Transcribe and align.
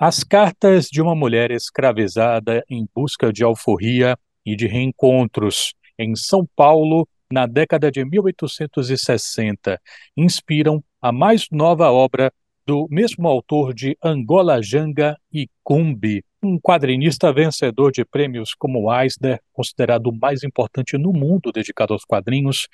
As 0.00 0.22
cartas 0.22 0.86
de 0.86 1.02
uma 1.02 1.12
mulher 1.16 1.50
escravizada 1.50 2.64
em 2.70 2.86
busca 2.94 3.32
de 3.32 3.42
alforria 3.42 4.16
e 4.46 4.54
de 4.54 4.68
reencontros 4.68 5.74
em 5.98 6.14
São 6.14 6.46
Paulo 6.54 7.08
na 7.28 7.46
década 7.46 7.90
de 7.90 8.04
1860 8.04 9.80
inspiram 10.16 10.84
a 11.02 11.10
mais 11.10 11.48
nova 11.50 11.90
obra 11.90 12.32
do 12.64 12.86
mesmo 12.88 13.26
autor 13.26 13.74
de 13.74 13.98
Angola 14.00 14.62
Janga 14.62 15.16
e 15.32 15.48
Cumbi, 15.64 16.24
um 16.40 16.60
quadrinista 16.60 17.32
vencedor 17.32 17.90
de 17.90 18.04
prêmios 18.04 18.54
como 18.54 18.94
Eisner, 18.94 19.40
considerado 19.52 20.06
o 20.10 20.16
mais 20.16 20.44
importante 20.44 20.96
no 20.96 21.12
mundo 21.12 21.50
dedicado 21.50 21.92
aos 21.92 22.04
quadrinhos, 22.04 22.68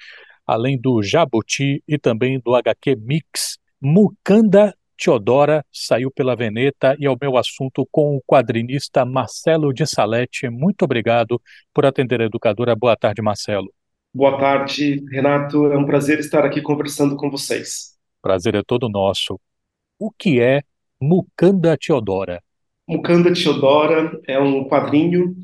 além 0.47 0.79
do 0.79 1.03
Jabuti 1.03 1.83
e 1.89 1.97
também 1.97 2.39
do 2.39 2.55
HQ 2.55 2.97
Mix, 2.97 3.57
Mukanda 3.81 4.75
Teodora 4.97 5.65
saiu 5.73 6.11
pela 6.11 6.37
Veneta 6.37 6.97
e 6.99 7.07
ao 7.07 7.17
meu 7.21 7.37
assunto 7.37 7.87
com 7.91 8.17
o 8.17 8.23
quadrinista 8.27 9.05
Marcelo 9.05 9.73
de 9.73 9.87
Salete. 9.87 10.49
Muito 10.49 10.85
obrigado 10.85 11.41
por 11.73 11.85
atender 11.85 12.21
a 12.21 12.27
educadora. 12.27 12.75
Boa 12.77 12.97
tarde, 12.97 13.21
Marcelo. 13.23 13.73
Boa 14.13 14.39
tarde, 14.39 15.05
Renato. 15.11 15.67
É 15.73 15.77
um 15.77 15.85
prazer 15.85 16.19
estar 16.21 16.45
aqui 16.45 16.63
conversando 16.63 17.17
com 17.17 17.31
vocês. 17.31 17.95
Prazer 18.23 18.55
é 18.55 18.63
todo 18.63 18.89
nosso. 18.89 19.41
O 19.99 20.11
que 20.11 20.41
é 20.41 20.63
Mucanda 21.01 21.77
Teodora? 21.77 22.43
Mucanda 22.89 23.33
Teodora 23.33 24.21
é 24.27 24.39
um 24.39 24.69
quadrinho 24.69 25.35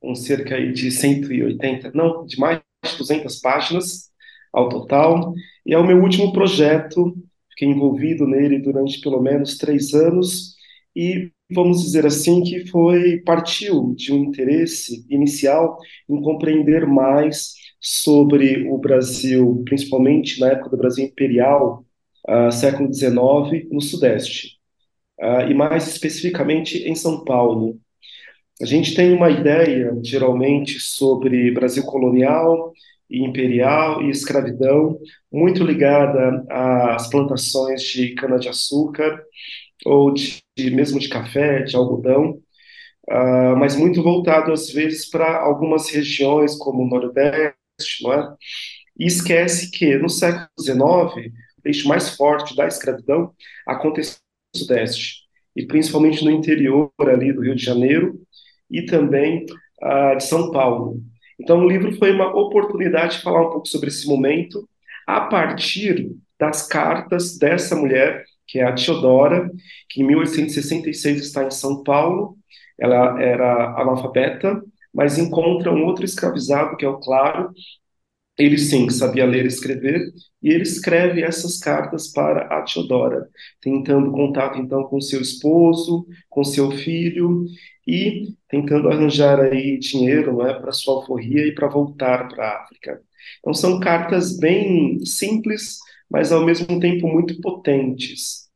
com 0.00 0.14
cerca 0.14 0.60
de 0.72 0.90
180, 0.90 1.90
não, 1.94 2.24
de 2.24 2.38
mais 2.38 2.60
de 2.84 2.96
200 2.98 3.40
páginas 3.40 4.10
ao 4.52 4.68
total, 4.68 5.34
e 5.66 5.74
é 5.74 5.78
o 5.78 5.86
meu 5.86 6.00
último 6.00 6.32
projeto 6.32 7.16
fiquei 7.58 7.68
envolvido 7.68 8.24
nele 8.24 8.60
durante 8.60 9.00
pelo 9.00 9.20
menos 9.20 9.58
três 9.58 9.92
anos 9.92 10.54
e 10.94 11.32
vamos 11.50 11.82
dizer 11.82 12.06
assim 12.06 12.42
que 12.42 12.66
foi 12.68 13.18
partiu 13.18 13.94
de 13.96 14.12
um 14.12 14.24
interesse 14.24 15.04
inicial 15.10 15.76
em 16.08 16.22
compreender 16.22 16.86
mais 16.86 17.54
sobre 17.80 18.68
o 18.68 18.78
Brasil, 18.78 19.62
principalmente 19.64 20.40
na 20.40 20.52
época 20.52 20.70
do 20.70 20.76
Brasil 20.76 21.04
imperial, 21.04 21.84
uh, 22.28 22.50
século 22.52 22.92
XIX, 22.92 23.68
no 23.70 23.80
Sudeste, 23.80 24.58
uh, 25.20 25.48
e 25.48 25.54
mais 25.54 25.88
especificamente 25.88 26.78
em 26.88 26.94
São 26.94 27.24
Paulo. 27.24 27.78
A 28.60 28.66
gente 28.66 28.94
tem 28.94 29.12
uma 29.12 29.30
ideia, 29.30 29.96
geralmente, 30.02 30.80
sobre 30.80 31.52
Brasil 31.52 31.84
colonial 31.84 32.72
imperial 33.10 34.02
e 34.02 34.10
escravidão, 34.10 34.98
muito 35.32 35.64
ligada 35.64 36.44
às 36.50 37.08
plantações 37.08 37.82
de 37.82 38.14
cana-de-açúcar 38.14 39.22
ou 39.84 40.12
de, 40.12 40.42
mesmo 40.70 40.98
de 40.98 41.08
café, 41.08 41.62
de 41.62 41.76
algodão, 41.76 42.38
uh, 43.10 43.56
mas 43.58 43.76
muito 43.76 44.02
voltado 44.02 44.52
às 44.52 44.70
vezes 44.70 45.08
para 45.08 45.38
algumas 45.38 45.90
regiões 45.90 46.56
como 46.56 46.82
o 46.82 46.88
Nordeste, 46.88 48.02
não 48.02 48.12
é? 48.12 48.34
E 48.98 49.06
esquece 49.06 49.70
que 49.70 49.96
no 49.96 50.08
século 50.08 50.48
XIX, 50.60 50.78
o 51.64 51.68
eixo 51.68 51.88
mais 51.88 52.16
forte 52.16 52.56
da 52.56 52.66
escravidão 52.66 53.32
aconteceu 53.66 54.18
no 54.54 54.60
Sudeste, 54.60 55.28
e 55.54 55.66
principalmente 55.66 56.24
no 56.24 56.30
interior 56.30 56.90
ali 57.00 57.32
do 57.32 57.42
Rio 57.42 57.54
de 57.54 57.64
Janeiro 57.64 58.20
e 58.70 58.82
também 58.82 59.46
uh, 59.82 60.16
de 60.16 60.24
São 60.24 60.50
Paulo. 60.50 61.00
Então, 61.38 61.64
o 61.64 61.68
livro 61.68 61.92
foi 61.96 62.12
uma 62.12 62.28
oportunidade 62.36 63.16
de 63.16 63.22
falar 63.22 63.42
um 63.46 63.50
pouco 63.50 63.68
sobre 63.68 63.88
esse 63.88 64.06
momento 64.06 64.68
a 65.06 65.22
partir 65.22 66.10
das 66.38 66.66
cartas 66.66 67.38
dessa 67.38 67.74
mulher, 67.76 68.24
que 68.46 68.58
é 68.58 68.64
a 68.64 68.74
Teodora, 68.74 69.50
que 69.88 70.02
em 70.02 70.06
1866 70.06 71.20
está 71.20 71.44
em 71.44 71.50
São 71.50 71.82
Paulo. 71.82 72.36
Ela 72.78 73.20
era 73.20 73.80
analfabeta, 73.80 74.62
mas 74.92 75.18
encontra 75.18 75.72
um 75.72 75.84
outro 75.84 76.04
escravizado, 76.04 76.76
que 76.76 76.84
é 76.84 76.88
o 76.88 76.98
Claro. 76.98 77.52
Ele 78.38 78.56
sim 78.56 78.88
sabia 78.88 79.26
ler 79.26 79.44
e 79.44 79.48
escrever, 79.48 80.00
e 80.40 80.50
ele 80.50 80.62
escreve 80.62 81.22
essas 81.22 81.58
cartas 81.58 82.06
para 82.12 82.42
a 82.46 82.62
Teodora, 82.62 83.28
tentando 83.60 84.12
contato 84.12 84.58
então 84.60 84.84
com 84.84 85.00
seu 85.00 85.20
esposo, 85.20 86.06
com 86.30 86.44
seu 86.44 86.70
filho, 86.70 87.44
e 87.88 88.34
tentando 88.48 88.90
arranjar 88.90 89.40
aí 89.40 89.78
dinheiro 89.78 90.34
não 90.34 90.46
é, 90.46 90.52
para 90.52 90.72
sua 90.72 90.96
alforria 90.96 91.46
e 91.46 91.54
para 91.54 91.68
voltar 91.68 92.28
para 92.28 92.46
a 92.46 92.62
África. 92.62 93.00
Então 93.38 93.54
são 93.54 93.80
cartas 93.80 94.38
bem 94.38 95.02
simples, 95.06 95.78
mas 96.10 96.30
ao 96.30 96.44
mesmo 96.44 96.78
tempo 96.78 97.08
muito 97.08 97.40
potentes. 97.40 98.46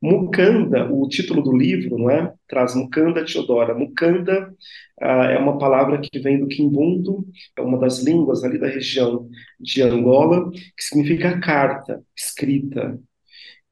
Mukanda, 0.00 0.92
o 0.92 1.08
título 1.08 1.42
do 1.42 1.56
livro, 1.56 1.96
não 1.96 2.10
é? 2.10 2.34
Traz 2.48 2.74
Mukanda 2.74 3.24
Teodora. 3.24 3.72
Mukanda 3.72 4.52
ah, 5.00 5.26
é 5.30 5.38
uma 5.38 5.58
palavra 5.58 6.00
que 6.00 6.18
vem 6.18 6.40
do 6.40 6.48
Quimbundo, 6.48 7.24
é 7.56 7.62
uma 7.62 7.78
das 7.78 8.00
línguas 8.00 8.44
ali 8.44 8.58
da 8.58 8.66
região 8.66 9.28
de 9.60 9.80
Angola, 9.82 10.50
que 10.50 10.84
significa 10.84 11.40
carta, 11.40 12.02
escrita. 12.16 12.98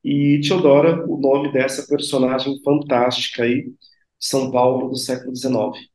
E 0.05 0.41
Teodora, 0.41 1.05
o 1.07 1.19
nome 1.21 1.53
dessa 1.53 1.87
personagem 1.87 2.61
fantástica 2.63 3.43
aí, 3.43 3.71
são 4.21 4.51
Paulo 4.53 4.89
do 4.91 4.97
século 4.97 5.35
XIX. 5.35 5.91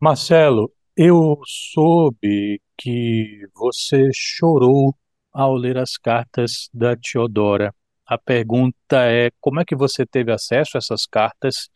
Marcelo, 0.00 0.72
eu 0.96 1.40
soube 1.46 2.60
que 2.76 3.46
você 3.54 4.10
chorou 4.12 4.94
ao 5.32 5.54
ler 5.54 5.78
as 5.78 5.96
cartas 5.96 6.68
da 6.74 6.96
Teodora. 6.96 7.74
A 8.06 8.18
pergunta 8.18 9.04
é: 9.06 9.30
como 9.40 9.60
é 9.60 9.64
que 9.64 9.76
você 9.76 10.04
teve 10.04 10.32
acesso 10.32 10.76
a 10.76 10.78
essas 10.78 11.06
cartas 11.06 11.68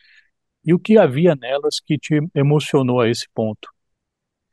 e 0.65 0.75
o 0.75 0.79
que 0.79 0.99
havia 0.99 1.37
nelas 1.37 1.81
que 1.81 1.99
te 1.99 2.21
emocionou 2.35 3.01
a 3.01 3.09
esse 3.09 3.27
ponto? 3.35 3.69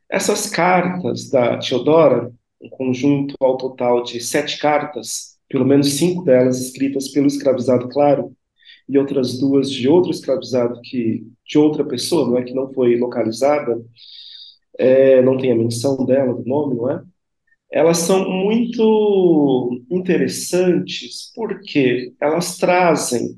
Essas 0.08 0.48
cartas 0.48 1.28
da 1.30 1.58
Teodora, 1.58 2.32
um 2.60 2.68
conjunto 2.68 3.34
ao 3.40 3.56
total 3.56 4.02
de 4.02 4.20
sete 4.20 4.58
cartas, 4.58 5.36
pelo 5.48 5.64
menos 5.64 5.94
cinco 5.94 6.22
delas 6.24 6.60
escritas 6.60 7.08
pelo 7.10 7.26
escravizado 7.26 7.88
Claro, 7.88 8.34
e 8.88 8.98
outras 8.98 9.38
duas 9.38 9.70
de 9.70 9.88
outro 9.88 10.10
escravizado 10.10 10.80
que 10.82 11.26
de 11.46 11.58
outra 11.58 11.84
pessoa, 11.84 12.26
não 12.28 12.38
é 12.38 12.42
que 12.42 12.54
não 12.54 12.72
foi 12.72 12.96
localizada, 12.96 13.80
é, 14.78 15.22
não 15.22 15.36
tem 15.38 15.52
a 15.52 15.56
menção 15.56 16.04
dela, 16.04 16.34
do 16.34 16.44
nome, 16.44 16.76
não 16.76 16.90
é? 16.90 17.02
Elas 17.72 17.98
são 17.98 18.28
muito 18.30 19.82
interessantes 19.90 21.32
porque 21.34 22.12
elas 22.20 22.56
trazem, 22.56 23.36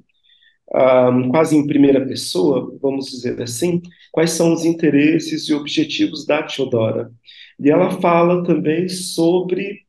ah, 0.75 1.11
quase 1.31 1.57
em 1.57 1.67
primeira 1.67 2.07
pessoa, 2.07 2.77
vamos 2.83 3.07
dizer 3.07 3.41
assim, 3.43 3.81
quais 4.13 4.33
são 4.33 4.53
os 4.53 4.65
interesses 4.65 5.49
e 5.49 5.55
objetivos 5.55 6.27
da 6.27 6.43
Teodora. 6.43 7.11
E 7.59 7.71
ela 7.71 7.91
fala 8.01 8.45
também 8.45 8.89
sobre 8.89 9.86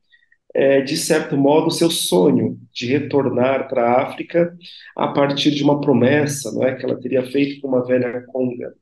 é, 0.58 0.80
de 0.80 0.96
certo 0.96 1.36
modo, 1.36 1.68
o 1.68 1.70
seu 1.70 1.88
sonho 1.88 2.58
de 2.72 2.86
retornar 2.86 3.68
para 3.68 3.92
a 3.92 4.02
África 4.02 4.58
a 4.96 5.06
partir 5.06 5.52
de 5.52 5.62
uma 5.62 5.80
promessa 5.80 6.50
não 6.50 6.64
é, 6.64 6.74
que 6.74 6.84
ela 6.84 7.00
teria 7.00 7.22
feito 7.30 7.60
com 7.60 7.68
uma 7.68 7.86
velha 7.86 8.24
conga. 8.26 8.74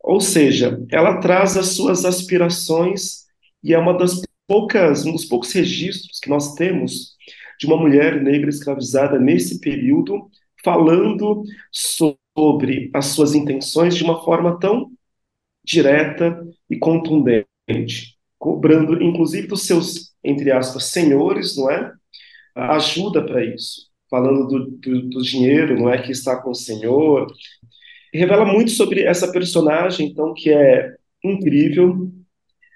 Ou 0.00 0.20
seja, 0.20 0.80
ela 0.92 1.18
traz 1.18 1.56
as 1.56 1.70
suas 1.70 2.04
aspirações 2.04 3.24
e 3.60 3.74
é 3.74 3.78
uma 3.78 3.92
das 3.92 4.22
poucas, 4.46 5.04
um 5.04 5.10
dos 5.10 5.24
poucos 5.24 5.50
registros 5.52 6.20
que 6.20 6.30
nós 6.30 6.54
temos 6.54 7.16
de 7.58 7.66
uma 7.66 7.76
mulher 7.76 8.22
negra 8.22 8.48
escravizada 8.48 9.18
nesse 9.18 9.60
período 9.60 10.30
falando 10.62 11.42
sobre 11.72 12.88
as 12.94 13.06
suas 13.06 13.34
intenções 13.34 13.96
de 13.96 14.04
uma 14.04 14.22
forma 14.24 14.60
tão 14.60 14.92
direta 15.64 16.40
e 16.70 16.78
contundente, 16.78 18.16
cobrando 18.38 19.02
inclusive 19.02 19.46
dos 19.46 19.66
seus 19.66 20.08
entre 20.22 20.50
aspas, 20.50 20.84
senhores, 20.84 21.56
não 21.56 21.70
é? 21.70 21.92
Ajuda 22.54 23.24
para 23.24 23.44
isso, 23.44 23.88
falando 24.10 24.46
do, 24.46 24.70
do, 24.70 25.02
do, 25.10 25.22
dinheiro, 25.22 25.78
não 25.78 25.88
é? 25.88 26.02
Que 26.02 26.12
está 26.12 26.36
com 26.36 26.50
o 26.50 26.54
Senhor. 26.54 27.32
Revela 28.12 28.44
muito 28.44 28.70
sobre 28.72 29.02
essa 29.02 29.30
personagem, 29.30 30.08
então, 30.08 30.34
que 30.34 30.50
é 30.50 30.96
incrível 31.24 32.10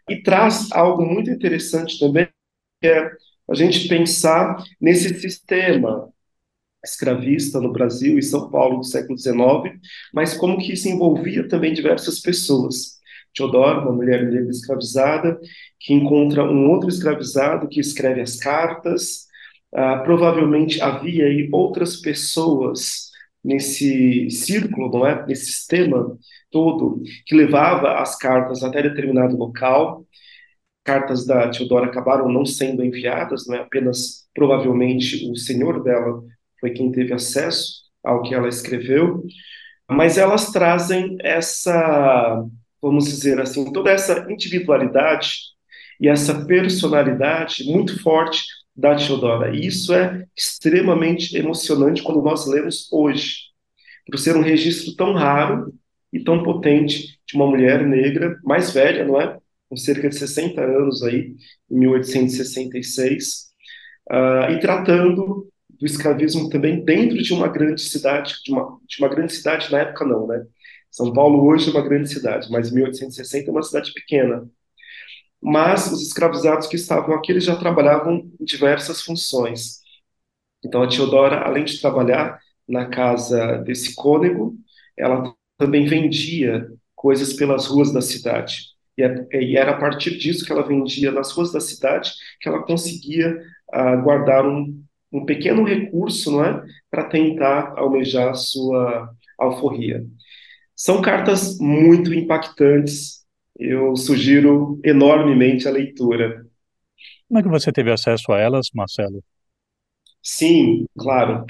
e 0.09 0.23
traz 0.23 0.71
algo 0.73 1.05
muito 1.05 1.31
interessante 1.31 1.99
também, 1.99 2.29
que 2.81 2.89
é 2.89 3.11
a 3.49 3.55
gente 3.55 3.89
pensar 3.89 4.63
nesse 4.81 5.21
sistema 5.21 6.09
escravista 6.85 7.61
no 7.61 7.73
Brasil 7.73 8.19
e 8.19 8.23
São 8.23 8.51
Paulo 8.51 8.79
do 8.79 8.85
século 8.85 9.17
XIX, 9.17 9.81
mas 10.13 10.35
como 10.35 10.59
que 10.59 10.73
isso 10.73 10.89
envolvia 10.89 11.47
também 11.49 11.73
diversas 11.73 12.21
pessoas. 12.21 13.01
Teodoro, 13.35 13.83
uma 13.83 13.93
mulher 13.93 14.25
negra 14.25 14.51
escravizada, 14.51 15.39
que 15.81 15.95
encontra 15.95 16.45
um 16.45 16.71
outro 16.71 16.89
escravizado 16.89 17.69
que 17.69 17.81
escreve 17.81 18.21
as 18.21 18.37
cartas. 18.37 19.27
Uh, 19.73 20.03
provavelmente 20.05 20.81
havia 20.83 21.25
aí 21.25 21.49
outras 21.51 21.97
pessoas 21.97 23.11
nesse 23.43 24.31
círculo, 24.31 24.91
não 24.91 25.07
é? 25.07 25.27
Nesse 25.27 25.47
sistema 25.47 26.17
todo 26.51 27.03
que 27.27 27.35
levava 27.35 27.99
as 27.99 28.17
cartas 28.17 28.63
até 28.63 28.83
determinado 28.83 29.37
local. 29.37 30.07
Cartas 30.85 31.27
da 31.27 31.49
Teodora 31.51 31.87
acabaram 31.87 32.29
não 32.29 32.45
sendo 32.45 32.85
enviadas, 32.85 33.47
não 33.47 33.57
é? 33.57 33.61
Apenas 33.61 34.29
provavelmente 34.35 35.31
o 35.31 35.37
senhor 35.37 35.83
dela 35.83 36.23
foi 36.61 36.71
quem 36.71 36.93
teve 36.93 37.13
acesso 37.13 37.83
ao 38.03 38.23
que 38.23 38.35
ela 38.35 38.49
escreveu. 38.49 39.25
mas 39.89 40.19
elas 40.19 40.51
trazem 40.53 41.17
essa, 41.21 42.45
vamos 42.83 43.05
dizer 43.05 43.41
assim, 43.41 43.73
toda 43.73 43.91
essa 43.91 44.27
individualidade 44.29 45.37
e 46.01 46.09
essa 46.09 46.45
personalidade 46.45 47.65
muito 47.65 48.03
forte 48.03 48.43
da 48.75 48.97
Teodora. 48.97 49.55
E 49.55 49.67
isso 49.67 49.95
é 49.95 50.27
extremamente 50.37 51.37
emocionante 51.37 52.03
quando 52.03 52.21
nós 52.21 52.47
lemos 52.47 52.91
hoje, 52.93 53.37
por 54.11 54.19
ser 54.19 54.37
um 54.37 54.43
registro 54.43 54.97
tão 54.97 55.13
raro 55.13 55.73
e 56.13 56.19
tão 56.19 56.43
potente 56.43 57.19
de 57.27 57.37
uma 57.37 57.47
mulher 57.47 57.87
negra, 57.87 58.37
mais 58.43 58.73
velha, 58.73 59.05
não 59.05 59.21
é? 59.21 59.39
Com 59.69 59.77
cerca 59.77 60.09
de 60.09 60.17
60 60.17 60.61
anos 60.61 61.03
aí, 61.03 61.37
em 61.71 61.79
1866, 61.79 63.53
uh, 64.11 64.15
ah, 64.15 64.51
e 64.51 64.61
tratando 64.61 65.49
do 65.71 65.87
escravismo 65.87 66.51
também 66.51 66.85
dentro 66.85 67.17
de 67.23 67.33
uma 67.33 67.49
grande 67.49 67.81
cidade, 67.81 68.35
de 68.45 68.53
uma, 68.53 68.79
de 68.87 68.99
uma 68.99 69.09
grande 69.09 69.33
cidade 69.33 69.71
na 69.73 69.81
época 69.81 70.05
não, 70.05 70.27
né? 70.27 70.45
São 70.93 71.11
Paulo 71.13 71.43
hoje 71.47 71.71
é 71.71 71.73
uma 71.73 71.81
grande 71.83 72.11
cidade, 72.11 72.51
mas 72.51 72.71
1860 72.71 73.49
é 73.49 73.53
uma 73.53 73.63
cidade 73.63 73.93
pequena. 73.95 74.47
Mas 75.41 75.91
os 75.91 76.03
escravizados 76.03 76.69
que 76.69 76.77
estavam 76.77 77.15
aqui, 77.15 77.33
eles 77.33 77.45
já 77.45 77.57
trabalhavam 77.57 78.31
em 78.39 78.45
diversas 78.45 79.03
funções. 79.03 79.81
Então 80.65 80.83
a 80.83 80.89
Teodora, 80.89 81.41
além 81.41 81.65
de 81.65 81.81
trabalhar 81.81 82.39
na 82.69 82.87
casa 82.87 83.57
desse 83.59 83.95
cônego, 83.95 84.55
ela 84.97 85.35
também 85.59 85.87
vendia 85.87 86.69
coisas 86.95 87.33
pelas 87.33 87.67
ruas 87.67 87.91
da 87.91 88.03
cidade. 88.03 88.73
E, 88.97 89.03
é, 89.03 89.27
e 89.43 89.57
era 89.57 89.73
a 89.73 89.81
partir 89.81 90.19
disso 90.19 90.45
que 90.45 90.53
ela 90.53 90.63
vendia 90.67 91.11
nas 91.11 91.33
ruas 91.33 91.51
da 91.51 91.61
cidade 91.61 92.13
que 92.39 92.49
ela 92.49 92.63
conseguia 92.63 93.43
uh, 93.75 94.03
guardar 94.03 94.47
um, 94.47 94.85
um 95.11 95.25
pequeno 95.25 95.65
recurso, 95.65 96.31
não 96.31 96.45
é, 96.45 96.63
para 96.91 97.05
tentar 97.05 97.73
almejar 97.79 98.29
a 98.31 98.35
sua 98.35 99.11
alforria. 99.39 100.07
São 100.75 101.01
cartas 101.03 101.59
muito 101.59 102.13
impactantes. 102.13 103.25
Eu 103.59 103.95
sugiro 103.97 104.81
enormemente 104.85 105.69
a 105.69 105.71
leitura. 105.71 106.47
Como 107.29 107.39
é 107.39 107.43
que 107.43 107.49
você 107.49 107.73
teve 107.73 107.91
acesso 107.91 108.33
a 108.33 108.39
elas, 108.39 108.69
Marcelo? 108.75 109.23
Sim, 110.23 110.87
claro. 110.99 111.45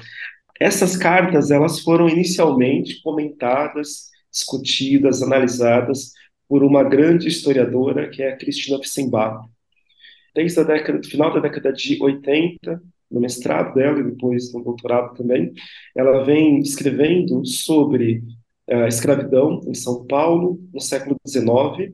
Essas 0.61 0.97
cartas 0.97 1.51
elas 1.51 1.81
foram 1.81 2.09
inicialmente 2.09 3.03
comentadas, 3.03 4.11
discutidas, 4.31 5.23
analisadas 5.23 6.13
por 6.49 6.63
uma 6.63 6.85
grande 6.85 7.29
historiadora 7.29 8.09
que 8.11 8.23
é 8.23 8.33
a 8.33 8.37
Cristina 8.37 8.79
Fissenbach. 8.79 9.49
Desde 10.35 10.61
a 10.61 10.63
década, 10.63 11.03
final 11.03 11.33
da 11.33 11.41
década 11.41 11.73
de 11.73 12.03
80, 12.03 12.83
no 13.11 13.21
mestrado 13.21 13.75
dela 13.75 14.01
e 14.01 14.05
depois 14.05 14.53
no 14.53 14.63
doutorado 14.63 15.15
também, 15.15 15.53
ela 15.95 16.25
vem 16.25 16.61
escrevendo 16.61 17.45
sobre 17.45 18.23
a 18.73 18.89
escravidão 18.89 19.61
em 19.67 19.75
São 19.75 20.07
Paulo 20.07 20.61
no 20.73 20.81
século 20.81 21.17
XIX. 21.27 21.93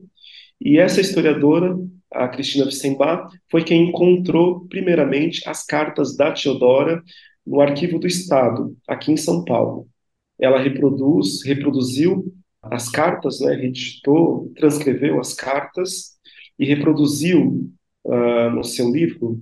E 0.61 0.77
essa 0.77 1.01
historiadora, 1.01 1.77
a 2.11 2.27
Cristina 2.27 2.65
Fissenbach, 2.65 3.33
foi 3.49 3.63
quem 3.63 3.89
encontrou 3.89 4.65
primeiramente 4.67 5.41
as 5.47 5.65
cartas 5.65 6.15
da 6.15 6.31
Teodora 6.31 7.01
no 7.45 7.61
Arquivo 7.61 7.99
do 7.99 8.07
Estado, 8.07 8.75
aqui 8.87 9.11
em 9.11 9.17
São 9.17 9.43
Paulo. 9.43 9.87
Ela 10.39 10.59
reproduz, 10.59 11.43
reproduziu 11.43 12.33
as 12.61 12.89
cartas, 12.89 13.39
né, 13.39 13.55
redigitou, 13.55 14.51
transcreveu 14.55 15.19
as 15.19 15.33
cartas 15.33 16.17
e 16.57 16.65
reproduziu 16.65 17.69
uh, 18.03 18.49
no 18.51 18.63
seu 18.63 18.91
livro 18.91 19.41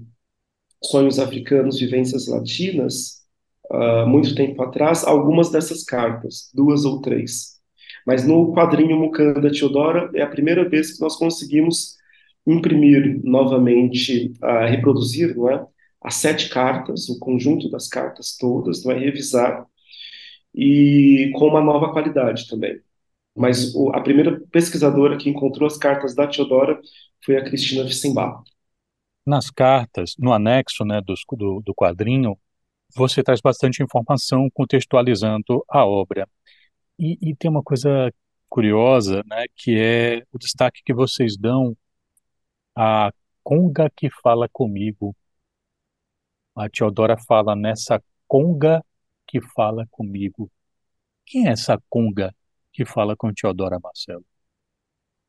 Sonhos 0.83 1.19
Africanos, 1.19 1.79
Vivências 1.79 2.27
Latinas, 2.27 3.16
uh, 3.71 4.07
muito 4.07 4.35
tempo 4.35 4.61
atrás, 4.61 5.03
algumas 5.03 5.49
dessas 5.49 5.83
cartas, 5.83 6.51
duas 6.53 6.85
ou 6.85 7.01
três. 7.01 7.57
Mas 8.05 8.25
no 8.25 8.53
quadrinho 8.53 8.97
Mucanda 8.97 9.51
Teodora 9.51 10.09
é 10.13 10.21
a 10.21 10.27
primeira 10.27 10.67
vez 10.67 10.93
que 10.93 11.01
nós 11.01 11.15
conseguimos 11.17 11.97
imprimir 12.45 13.21
novamente, 13.23 14.33
uh, 14.41 14.65
reproduzir, 14.67 15.35
não 15.35 15.49
é? 15.49 15.65
As 16.01 16.15
sete 16.15 16.49
cartas, 16.49 17.09
o 17.09 17.19
conjunto 17.19 17.69
das 17.69 17.87
cartas 17.87 18.37
todas, 18.37 18.83
não 18.85 18.91
é? 18.93 18.99
Revisar 18.99 19.65
e 20.55 21.31
com 21.35 21.47
uma 21.47 21.61
nova 21.61 21.91
qualidade 21.91 22.47
também. 22.47 22.79
Mas 23.35 23.75
o, 23.75 23.89
a 23.89 24.01
primeira 24.01 24.39
pesquisadora 24.51 25.17
que 25.17 25.29
encontrou 25.29 25.67
as 25.67 25.77
cartas 25.77 26.15
da 26.15 26.27
Teodora 26.27 26.79
foi 27.23 27.37
a 27.37 27.43
Cristina 27.43 27.83
Wissenbach 27.83 28.43
nas 29.27 29.49
cartas, 29.51 30.15
no 30.17 30.31
anexo 30.31 30.85
né, 30.85 31.01
do, 31.01 31.13
do, 31.35 31.61
do 31.61 31.75
quadrinho, 31.75 32.37
você 32.95 33.23
traz 33.23 33.41
bastante 33.41 33.83
informação 33.83 34.49
contextualizando 34.53 35.63
a 35.69 35.85
obra. 35.85 36.27
E, 36.99 37.17
e, 37.21 37.35
tem 37.35 37.49
uma 37.49 37.63
coisa 37.63 38.11
curiosa, 38.49 39.23
né, 39.27 39.45
que 39.55 39.79
é 39.79 40.23
o 40.31 40.37
destaque 40.39 40.81
que 40.83 40.93
vocês 40.93 41.37
dão 41.37 41.77
à 42.75 43.11
conga 43.43 43.89
que 43.95 44.09
fala 44.09 44.49
comigo. 44.49 45.15
A 46.55 46.69
Teodora 46.69 47.17
fala 47.17 47.55
nessa 47.55 48.01
conga 48.27 48.83
que 49.27 49.39
fala 49.41 49.85
comigo. 49.91 50.51
Quem 51.25 51.47
é 51.47 51.51
essa 51.51 51.81
conga 51.89 52.33
que 52.73 52.85
fala 52.85 53.15
com 53.15 53.33
Teodora 53.33 53.79
Marcelo? 53.79 54.25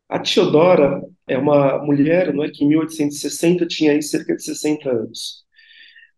A 0.09 0.19
Teodora 0.21 1.03
é 1.27 1.37
uma 1.37 1.79
mulher 1.85 2.33
não 2.33 2.45
é, 2.45 2.51
que 2.51 2.65
em 2.65 2.69
1860 2.69 3.67
tinha 3.67 3.93
aí 3.93 4.03
cerca 4.03 4.35
de 4.35 4.43
60 4.43 4.91
anos. 4.91 5.45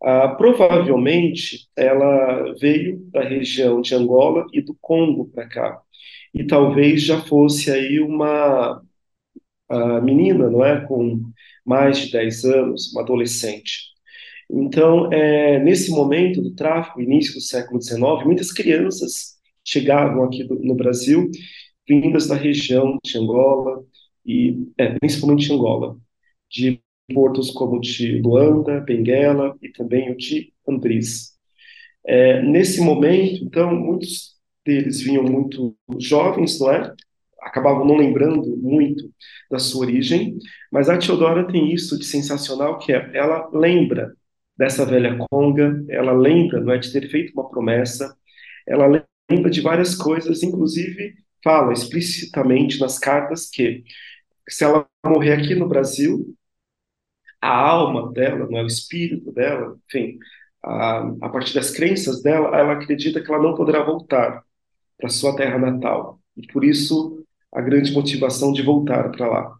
Ah, 0.03 0.29
provavelmente 0.29 1.69
ela 1.75 2.53
veio 2.59 2.99
da 3.11 3.21
região 3.23 3.81
de 3.81 3.93
Angola 3.95 4.47
e 4.53 4.61
do 4.61 4.75
Congo 4.81 5.29
para 5.29 5.47
cá. 5.47 5.81
E 6.33 6.45
talvez 6.45 7.03
já 7.03 7.21
fosse 7.21 7.71
aí 7.71 7.99
uma 7.99 8.81
ah, 9.69 10.01
menina, 10.01 10.49
não 10.49 10.65
é? 10.65 10.81
Com 10.85 11.21
mais 11.65 11.99
de 11.99 12.11
10 12.11 12.45
anos, 12.45 12.91
uma 12.93 13.01
adolescente. 13.03 13.91
Então, 14.49 15.11
é, 15.13 15.59
nesse 15.59 15.91
momento 15.91 16.41
do 16.41 16.53
tráfico, 16.55 17.01
início 17.01 17.35
do 17.35 17.41
século 17.41 17.81
XIX, 17.81 18.25
muitas 18.25 18.51
crianças 18.51 19.37
chegavam 19.65 20.23
aqui 20.23 20.43
do, 20.43 20.55
no 20.55 20.75
Brasil 20.75 21.29
vindas 21.87 22.27
da 22.27 22.35
região 22.35 22.97
de 23.03 23.17
Angola, 23.17 23.83
e 24.25 24.67
é, 24.77 24.97
principalmente 24.99 25.51
Angola, 25.51 25.97
de 26.49 26.81
portos 27.13 27.51
como 27.51 27.77
o 27.77 27.81
de 27.81 28.21
Luanda, 28.21 28.79
Benguela 28.79 29.55
e 29.61 29.69
também 29.69 30.11
o 30.11 30.17
de 30.17 30.53
Andris. 30.67 31.31
É, 32.05 32.41
nesse 32.41 32.81
momento, 32.81 33.43
então, 33.43 33.75
muitos 33.75 34.35
deles 34.65 35.01
vinham 35.01 35.23
muito 35.23 35.75
jovens, 35.99 36.59
não 36.59 36.71
é? 36.71 36.93
Acabavam 37.41 37.85
não 37.85 37.97
lembrando 37.97 38.55
muito 38.57 39.11
da 39.49 39.59
sua 39.59 39.85
origem, 39.85 40.37
mas 40.71 40.89
a 40.89 40.97
Teodora 40.97 41.47
tem 41.47 41.73
isso 41.73 41.97
de 41.97 42.05
sensacional 42.05 42.77
que 42.77 42.93
é, 42.93 43.11
ela 43.13 43.49
lembra 43.53 44.13
dessa 44.57 44.85
velha 44.85 45.17
conga, 45.29 45.83
ela 45.89 46.11
lembra, 46.11 46.61
não 46.61 46.73
é, 46.73 46.77
de 46.77 46.91
ter 46.91 47.09
feito 47.09 47.33
uma 47.33 47.49
promessa, 47.49 48.15
ela 48.67 48.85
lembra 49.29 49.49
de 49.49 49.61
várias 49.61 49.95
coisas, 49.95 50.43
inclusive 50.43 51.15
fala 51.43 51.73
explicitamente 51.73 52.79
nas 52.79 52.99
cartas 52.99 53.49
que 53.49 53.83
se 54.47 54.63
ela 54.63 54.87
morrer 55.05 55.33
aqui 55.33 55.55
no 55.55 55.67
Brasil, 55.67 56.35
a 57.41 57.49
alma 57.49 58.11
dela, 58.13 58.47
não 58.49 58.59
é 58.59 58.63
o 58.63 58.67
espírito 58.67 59.31
dela, 59.31 59.77
enfim, 59.87 60.17
a, 60.63 60.99
a 61.21 61.29
partir 61.29 61.53
das 61.55 61.71
crenças 61.71 62.21
dela, 62.21 62.57
ela 62.57 62.73
acredita 62.73 63.21
que 63.21 63.31
ela 63.31 63.41
não 63.41 63.55
poderá 63.55 63.83
voltar 63.83 64.43
para 64.97 65.09
sua 65.09 65.35
terra 65.35 65.57
natal. 65.57 66.19
E 66.37 66.45
por 66.47 66.63
isso 66.63 67.25
a 67.53 67.61
grande 67.61 67.91
motivação 67.91 68.53
de 68.53 68.61
voltar 68.61 69.11
para 69.11 69.27
lá. 69.27 69.55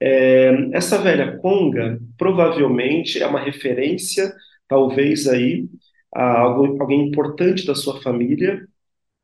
É, 0.00 0.50
essa 0.72 0.98
velha 0.98 1.38
conga 1.38 2.00
provavelmente 2.18 3.22
é 3.22 3.26
uma 3.26 3.40
referência, 3.40 4.32
talvez 4.68 5.28
aí, 5.28 5.68
a 6.14 6.40
alguém 6.40 7.08
importante 7.08 7.66
da 7.66 7.74
sua 7.74 8.00
família, 8.02 8.66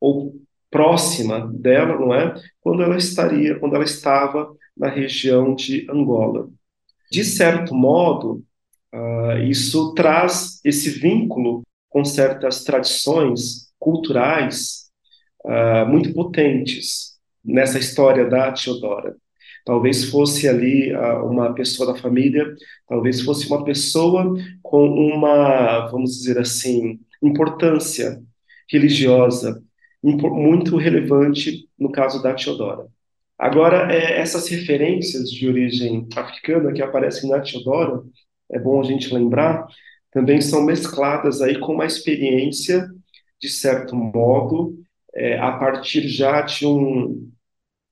ou 0.01 0.35
próxima 0.71 1.41
dela, 1.55 1.99
não 1.99 2.15
é? 2.15 2.35
Quando 2.61 2.83
ela 2.83 2.97
estaria, 2.97 3.59
quando 3.59 3.75
ela 3.75 3.85
estava 3.85 4.55
na 4.77 4.89
região 4.89 5.55
de 5.55 5.87
Angola. 5.91 6.49
De 7.11 7.25
certo 7.25 7.75
modo, 7.75 8.45
uh, 8.95 9.39
isso 9.49 9.95
traz 9.95 10.61
esse 10.65 10.91
vínculo 10.91 11.63
com 11.89 12.05
certas 12.05 12.65
tradições 12.65 13.71
culturais 13.79 14.91
uh, 15.45 15.87
muito 15.89 16.13
potentes 16.13 17.17
nessa 17.45 17.79
história 17.79 18.29
da 18.29 18.53
Teodora. 18.53 19.17
Talvez 19.65 20.05
fosse 20.05 20.49
ali 20.49 20.95
uh, 20.95 21.25
uma 21.25 21.55
pessoa 21.55 21.93
da 21.93 21.99
família, 22.01 22.55
talvez 22.89 23.21
fosse 23.21 23.47
uma 23.47 23.65
pessoa 23.65 24.35
com 24.63 24.87
uma, 24.89 25.87
vamos 25.89 26.19
dizer 26.19 26.39
assim, 26.39 27.01
importância 27.23 28.23
religiosa 28.71 29.63
muito 30.03 30.77
relevante 30.77 31.69
no 31.79 31.91
caso 31.91 32.23
da 32.23 32.35
Teodora. 32.35 32.87
Agora, 33.39 33.93
é, 33.93 34.19
essas 34.21 34.49
referências 34.49 35.31
de 35.31 35.47
origem 35.47 36.09
africana 36.17 36.73
que 36.73 36.83
aparecem 36.83 37.29
na 37.29 37.41
Teodora, 37.41 38.03
é 38.51 38.59
bom 38.59 38.81
a 38.81 38.85
gente 38.85 39.13
lembrar, 39.13 39.67
também 40.11 40.41
são 40.41 40.65
mescladas 40.65 41.43
aí 41.43 41.59
com 41.59 41.75
uma 41.75 41.85
experiência, 41.85 42.89
de 43.41 43.49
certo 43.51 43.95
modo, 43.95 44.75
é, 45.15 45.39
a 45.39 45.53
partir 45.53 46.09
já 46.09 46.41
de 46.43 46.67
um, 46.67 47.31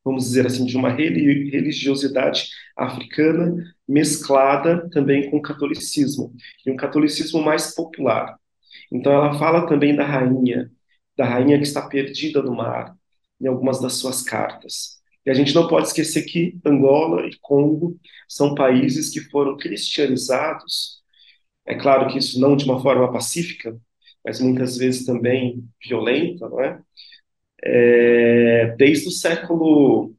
vamos 0.05 0.25
dizer 0.25 0.47
assim, 0.47 0.65
de 0.65 0.77
uma 0.77 0.91
religiosidade 0.91 2.49
africana 2.77 3.55
mesclada 3.87 4.89
também 4.91 5.31
com 5.31 5.39
o 5.39 5.43
catolicismo, 5.43 6.33
e 6.67 6.71
um 6.71 6.77
catolicismo 6.77 7.43
mais 7.43 7.75
popular. 7.75 8.39
Então 8.91 9.13
ela 9.13 9.39
fala 9.39 9.67
também 9.67 9.95
da 9.95 10.05
rainha, 10.05 10.71
da 11.17 11.25
rainha 11.27 11.59
que 11.59 11.65
está 11.65 11.83
perdida 11.87 12.43
no 12.43 12.55
mar, 12.55 12.95
em 13.41 13.47
algumas 13.47 13.81
das 13.81 13.95
suas 13.95 14.23
cartas. 14.23 15.03
E 15.27 15.31
a 15.31 15.35
gente 15.35 15.55
não 15.55 15.69
pode 15.69 15.89
esquecer 15.89 16.23
que 16.25 16.59
Angola 16.65 17.27
e 17.27 17.37
Congo 17.41 17.99
são 18.29 18.55
países 18.55 19.11
que 19.11 19.21
foram 19.31 19.57
cristianizados. 19.57 21.03
É 21.67 21.75
claro 21.75 22.09
que 22.13 22.19
isso 22.19 22.41
não 22.41 22.57
de 22.57 22.65
uma 22.65 22.81
forma 22.81 23.11
pacífica, 23.13 23.79
mas 24.25 24.41
muitas 24.41 24.77
vezes 24.77 25.05
também 25.07 25.65
violenta, 25.87 26.49
não 26.49 26.61
é? 26.61 26.81
é 27.63 28.75
desde 28.77 29.09
o 29.09 29.11
século 29.11 30.15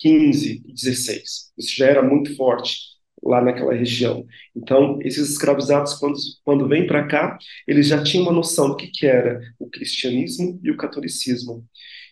XV 0.00 0.62
e 0.66 0.76
XVI. 0.76 1.22
Isso 1.58 1.76
já 1.76 1.86
era 1.86 2.02
muito 2.02 2.36
forte 2.36 2.78
lá 3.22 3.40
naquela 3.42 3.74
região. 3.74 4.26
Então, 4.54 4.98
esses 5.02 5.30
escravizados, 5.30 5.94
quando, 5.94 6.18
quando 6.44 6.68
vêm 6.68 6.86
para 6.86 7.06
cá, 7.06 7.38
eles 7.66 7.86
já 7.88 8.02
tinham 8.02 8.24
uma 8.24 8.32
noção 8.32 8.68
do 8.68 8.76
que, 8.76 8.88
que 8.88 9.06
era 9.06 9.40
o 9.58 9.68
cristianismo 9.68 10.60
e 10.62 10.70
o 10.70 10.76
catolicismo. 10.76 11.66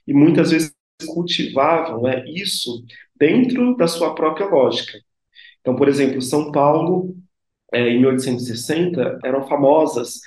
E 0.07 0.15
muitas 0.15 0.51
vezes 0.51 0.73
cultivavam 1.05 2.03
né, 2.03 2.25
isso 2.27 2.85
dentro 3.17 3.77
da 3.77 3.87
sua 3.87 4.15
própria 4.15 4.47
lógica. 4.47 4.99
Então, 5.61 5.77
por 5.77 5.89
exemplo, 5.89 6.21
São 6.21 6.51
Paulo, 6.51 7.17
é, 7.73 7.89
em 7.89 8.01
1860, 8.01 9.21
eram 9.25 9.47
famosas 9.47 10.21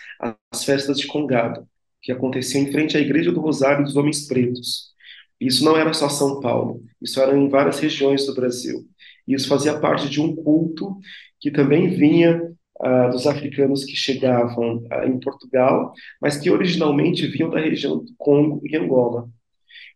as 0.51 0.63
festas 0.63 0.97
de 0.97 1.07
Congado, 1.07 1.67
que 2.01 2.11
aconteciam 2.11 2.63
em 2.63 2.71
frente 2.71 2.97
à 2.97 2.99
Igreja 2.99 3.31
do 3.31 3.41
Rosário 3.41 3.83
dos 3.83 3.95
Homens 3.95 4.27
Pretos. 4.27 4.93
Isso 5.39 5.65
não 5.65 5.75
era 5.75 5.93
só 5.93 6.07
São 6.07 6.39
Paulo, 6.39 6.81
isso 7.01 7.19
era 7.21 7.37
em 7.37 7.49
várias 7.49 7.79
regiões 7.79 8.25
do 8.25 8.33
Brasil. 8.33 8.87
Isso 9.27 9.47
fazia 9.47 9.79
parte 9.79 10.09
de 10.09 10.21
um 10.21 10.35
culto 10.35 10.97
que 11.39 11.51
também 11.51 11.89
vinha 11.89 12.41
ah, 12.79 13.07
dos 13.07 13.25
africanos 13.27 13.83
que 13.83 13.95
chegavam 13.95 14.83
ah, 14.91 15.05
em 15.05 15.19
Portugal, 15.19 15.93
mas 16.21 16.37
que 16.37 16.49
originalmente 16.49 17.27
vinham 17.27 17.49
da 17.49 17.59
região 17.59 18.03
do 18.03 18.13
Congo 18.17 18.61
e 18.63 18.75
Angola. 18.75 19.29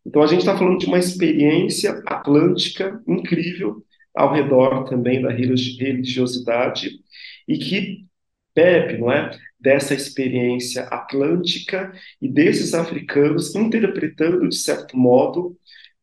Então 0.05 0.21
a 0.21 0.27
gente 0.27 0.39
está 0.39 0.57
falando 0.57 0.79
de 0.79 0.85
uma 0.85 0.97
experiência 0.97 2.01
atlântica 2.05 3.01
incrível 3.07 3.83
ao 4.15 4.33
redor 4.33 4.85
também 4.85 5.21
da 5.21 5.29
religiosidade 5.29 6.91
e 7.47 7.57
que 7.57 8.05
bebe, 8.55 8.97
não 8.97 9.11
é, 9.11 9.31
dessa 9.59 9.93
experiência 9.93 10.83
atlântica 10.83 11.93
e 12.21 12.27
desses 12.27 12.73
africanos 12.73 13.55
interpretando 13.55 14.47
de 14.47 14.55
certo 14.55 14.97
modo 14.97 15.57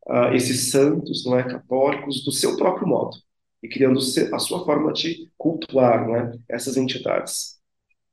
uh, 0.06 0.34
esses 0.34 0.70
santos, 0.70 1.24
não 1.24 1.38
é, 1.38 1.42
católicos 1.42 2.24
do 2.24 2.32
seu 2.32 2.56
próprio 2.56 2.86
modo 2.86 3.16
e 3.62 3.68
criando 3.68 3.98
a 4.32 4.38
sua 4.38 4.64
forma 4.64 4.92
de 4.92 5.30
cultuar, 5.36 6.06
não 6.06 6.16
é, 6.16 6.32
essas 6.48 6.76
entidades. 6.76 7.55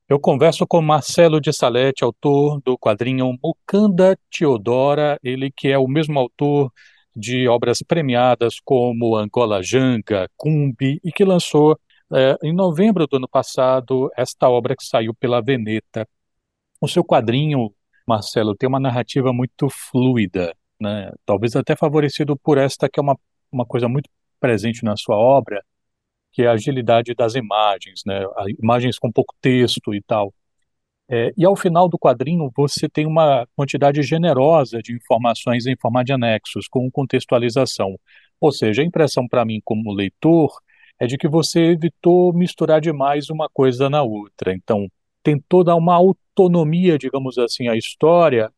Eu 0.10 0.20
converso 0.20 0.68
com 0.68 0.82
Marcelo 0.82 1.40
de 1.40 1.54
Salete, 1.54 2.04
autor 2.04 2.62
do 2.62 2.78
quadrinho 2.78 3.38
Mukanda 3.42 4.18
Teodora, 4.30 5.18
ele 5.24 5.50
que 5.50 5.70
é 5.70 5.78
o 5.78 5.88
mesmo 5.88 6.20
autor 6.20 6.72
de 7.16 7.48
obras 7.48 7.82
premiadas 7.82 8.60
como 8.64 9.16
Angola 9.16 9.64
Janga, 9.64 10.30
Cumbi, 10.36 11.00
e 11.04 11.12
que 11.12 11.24
lançou 11.24 11.80
é, 12.14 12.38
em 12.44 12.54
novembro 12.54 13.08
do 13.08 13.18
ano 13.18 13.30
passado 13.30 14.12
esta 14.18 14.50
obra 14.50 14.76
que 14.76 14.86
saiu 14.86 15.14
pela 15.14 15.42
Veneta. 15.42 16.08
O 16.82 16.88
seu 16.88 17.04
quadrinho, 17.04 17.74
Marcelo, 18.08 18.56
tem 18.56 18.68
uma 18.68 18.80
narrativa 18.80 19.32
muito 19.32 19.70
fluida, 19.70 20.54
né? 20.80 21.12
talvez 21.26 21.56
até 21.56 21.76
favorecido 21.76 22.36
por 22.38 22.58
esta 22.58 22.90
que 22.90 23.00
é 23.00 23.04
uma, 23.04 23.18
uma 23.52 23.66
coisa 23.66 23.88
muito 23.88 24.10
presente 24.40 24.84
na 24.84 24.98
sua 24.98 25.16
obra, 25.16 25.64
que 26.34 26.44
é 26.44 26.48
a 26.48 26.54
agilidade 26.54 27.14
das 27.16 27.36
imagens, 27.36 28.02
né? 28.06 28.24
Imagens 28.62 29.00
com 29.00 29.12
pouco 29.12 29.36
texto 29.42 29.94
e 29.94 30.02
tal. 30.02 30.34
É, 31.10 31.34
e 31.38 31.46
ao 31.46 31.56
final 31.56 31.88
do 31.90 32.00
quadrinho 32.00 32.50
você 32.56 32.90
tem 32.90 33.06
uma 33.06 33.48
quantidade 33.56 34.02
generosa 34.02 34.82
de 34.82 34.94
informações 34.96 35.66
em 35.68 35.76
forma 35.80 36.04
de 36.04 36.14
anexos, 36.14 36.68
com 36.68 36.90
contextualização. 36.92 38.00
Ou 38.40 38.52
seja, 38.52 38.82
a 38.82 38.86
impressão 38.86 39.28
para 39.28 39.46
mim 39.46 39.62
como 39.64 39.94
leitor 39.94 40.52
é 41.00 41.08
de 41.08 41.18
que 41.18 41.28
você 41.28 41.60
evitou 41.72 42.34
misturar 42.34 42.82
demais 42.82 43.30
uma 43.30 43.50
coisa 43.50 43.90
na 43.90 44.02
outra. 44.04 44.54
Então, 44.54 44.88
tentou 45.22 45.64
dar 45.64 45.76
uma 45.76 45.96
autonomia, 45.96 46.98
digamos 46.98 47.38
assim, 47.38 47.68
à 47.68 47.76
história, 47.76 48.52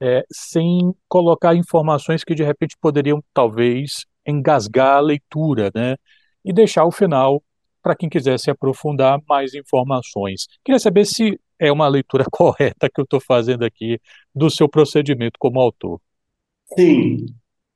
é, 0.00 0.24
sem 0.32 0.92
colocar 1.08 1.54
informações 1.54 2.24
que 2.24 2.34
de 2.34 2.42
repente 2.42 2.76
poderiam 2.80 3.22
talvez 3.32 4.06
engasgar 4.26 4.96
a 4.96 5.00
leitura, 5.00 5.70
né? 5.74 5.96
E 6.44 6.52
deixar 6.52 6.84
o 6.84 6.92
final 6.92 7.42
para 7.82 7.96
quem 7.96 8.08
quisesse 8.08 8.50
aprofundar 8.50 9.20
mais 9.28 9.54
informações. 9.54 10.46
Queria 10.64 10.78
saber 10.78 11.04
se 11.04 11.38
é 11.58 11.70
uma 11.70 11.88
leitura 11.88 12.24
correta 12.30 12.88
que 12.88 13.00
eu 13.00 13.04
estou 13.04 13.20
fazendo 13.20 13.64
aqui 13.64 13.98
do 14.34 14.50
seu 14.50 14.68
procedimento 14.68 15.38
como 15.38 15.60
autor. 15.60 16.00
Sim, 16.76 17.26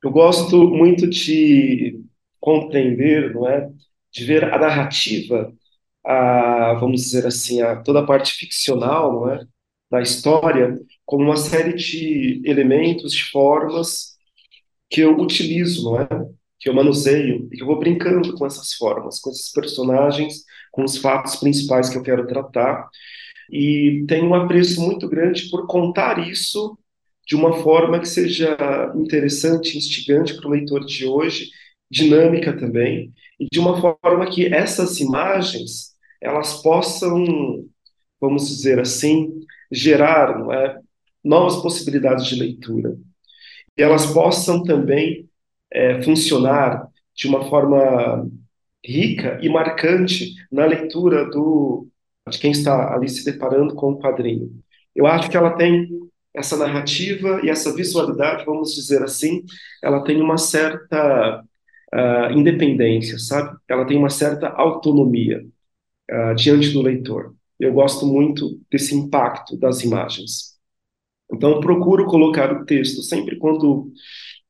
eu 0.03 0.11
gosto 0.11 0.69
muito 0.69 1.09
de 1.09 2.01
compreender, 2.41 3.35
não 3.35 3.49
é, 3.49 3.69
de 4.13 4.25
ver 4.25 4.45
a 4.45 4.59
narrativa, 4.59 5.53
a, 6.05 6.75
vamos 6.75 7.03
dizer 7.03 7.27
assim, 7.27 7.61
a, 7.61 7.77
toda 7.77 8.01
a 8.01 8.07
parte 8.07 8.33
ficcional, 8.33 9.13
não 9.13 9.33
é, 9.33 9.45
da 9.91 10.01
história, 10.01 10.79
como 11.05 11.25
uma 11.25 11.37
série 11.37 11.75
de 11.75 12.41
elementos, 12.45 13.13
de 13.13 13.25
formas 13.25 14.17
que 14.89 15.01
eu 15.01 15.19
utilizo, 15.19 15.91
não 15.91 16.01
é, 16.01 16.09
que 16.59 16.69
eu 16.69 16.75
manuseio 16.75 17.49
e 17.53 17.57
que 17.57 17.63
eu 17.63 17.67
vou 17.67 17.79
brincando 17.79 18.35
com 18.35 18.47
essas 18.47 18.73
formas, 18.73 19.19
com 19.21 19.31
esses 19.31 19.53
personagens, 19.53 20.45
com 20.73 20.85
os 20.85 20.97
fatos 20.99 21.37
principais 21.37 21.89
que 21.89 21.99
eu 21.99 22.03
quero 22.03 22.27
tratar. 22.27 22.89
E 23.51 24.05
tenho 24.09 24.27
um 24.27 24.35
apreço 24.35 24.81
muito 24.81 25.09
grande 25.09 25.49
por 25.51 25.67
contar 25.67 26.19
isso 26.29 26.79
de 27.27 27.35
uma 27.35 27.55
forma 27.63 27.99
que 27.99 28.09
seja 28.09 28.57
interessante, 28.95 29.77
instigante 29.77 30.35
para 30.35 30.47
o 30.47 30.51
leitor 30.51 30.85
de 30.85 31.07
hoje, 31.07 31.51
dinâmica 31.91 32.57
também, 32.57 33.13
e 33.39 33.47
de 33.51 33.59
uma 33.59 33.81
forma 33.81 34.31
que 34.31 34.47
essas 34.47 35.01
imagens 35.01 35.95
elas 36.21 36.63
possam, 36.63 37.67
vamos 38.21 38.49
dizer 38.49 38.79
assim, 38.81 39.41
gerar 39.71 40.41
é, 40.53 40.79
novas 41.23 41.57
possibilidades 41.57 42.27
de 42.27 42.37
leitura. 42.37 42.97
E 43.77 43.83
elas 43.83 44.07
possam 44.07 44.63
também 44.63 45.29
é, 45.73 46.03
funcionar 46.03 46.89
de 47.15 47.27
uma 47.27 47.49
forma 47.49 48.29
rica 48.85 49.39
e 49.43 49.49
marcante 49.49 50.35
na 50.51 50.65
leitura 50.65 51.29
do, 51.29 51.89
de 52.31 52.39
quem 52.39 52.53
está 52.53 52.95
ali 52.95 53.09
se 53.09 53.25
deparando 53.25 53.75
com 53.75 53.93
o 53.93 53.99
quadrinho. 53.99 54.51
Eu 54.95 55.07
acho 55.07 55.31
que 55.31 55.37
ela 55.37 55.57
tem 55.57 55.89
essa 56.35 56.57
narrativa 56.57 57.41
e 57.43 57.49
essa 57.49 57.75
visualidade, 57.75 58.45
vamos 58.45 58.75
dizer 58.75 59.03
assim, 59.03 59.43
ela 59.83 60.05
tem 60.05 60.21
uma 60.21 60.37
certa 60.37 61.43
uh, 61.95 62.33
independência, 62.33 63.19
sabe? 63.19 63.57
Ela 63.69 63.87
tem 63.87 63.97
uma 63.97 64.11
certa 64.11 64.49
autonomia 64.49 65.45
uh, 66.11 66.35
diante 66.35 66.71
do 66.71 66.83
leitor. 66.83 67.35
Eu 67.59 67.73
gosto 67.73 68.07
muito 68.07 68.61
desse 68.71 68.95
impacto 68.95 69.57
das 69.57 69.83
imagens. 69.83 70.57
Então, 71.33 71.61
procuro 71.61 72.07
colocar 72.07 72.53
o 72.53 72.65
texto 72.65 73.03
sempre 73.03 73.37
quando 73.37 73.93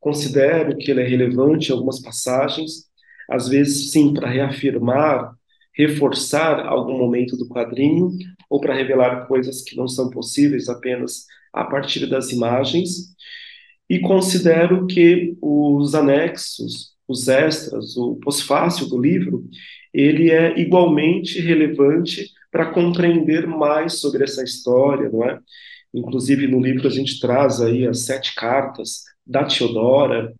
considero 0.00 0.76
que 0.76 0.90
ele 0.90 1.00
é 1.00 1.06
relevante 1.06 1.70
em 1.70 1.72
algumas 1.72 2.00
passagens, 2.00 2.86
às 3.28 3.48
vezes, 3.48 3.90
sim, 3.90 4.14
para 4.14 4.30
reafirmar, 4.30 5.34
reforçar 5.74 6.64
algum 6.66 6.96
momento 6.96 7.36
do 7.36 7.48
quadrinho, 7.48 8.10
ou 8.48 8.60
para 8.60 8.74
revelar 8.74 9.26
coisas 9.26 9.62
que 9.62 9.76
não 9.76 9.88
são 9.88 10.08
possíveis 10.10 10.68
apenas 10.68 11.26
a 11.52 11.64
partir 11.64 12.06
das 12.06 12.30
imagens. 12.30 13.14
E 13.88 13.98
considero 14.00 14.86
que 14.86 15.36
os 15.40 15.94
anexos, 15.94 16.92
os 17.08 17.28
extras, 17.28 17.96
o 17.96 18.16
pós-fácil 18.16 18.88
do 18.88 19.00
livro, 19.00 19.44
ele 19.92 20.30
é 20.30 20.58
igualmente 20.58 21.40
relevante 21.40 22.30
para 22.50 22.72
compreender 22.72 23.46
mais 23.46 24.00
sobre 24.00 24.24
essa 24.24 24.42
história, 24.42 25.08
não 25.08 25.24
é? 25.24 25.38
Inclusive 25.94 26.46
no 26.46 26.60
livro 26.60 26.86
a 26.86 26.90
gente 26.90 27.20
traz 27.20 27.60
aí 27.60 27.86
as 27.86 28.00
sete 28.00 28.34
cartas 28.34 29.02
da 29.26 29.44
Teodora, 29.44 30.32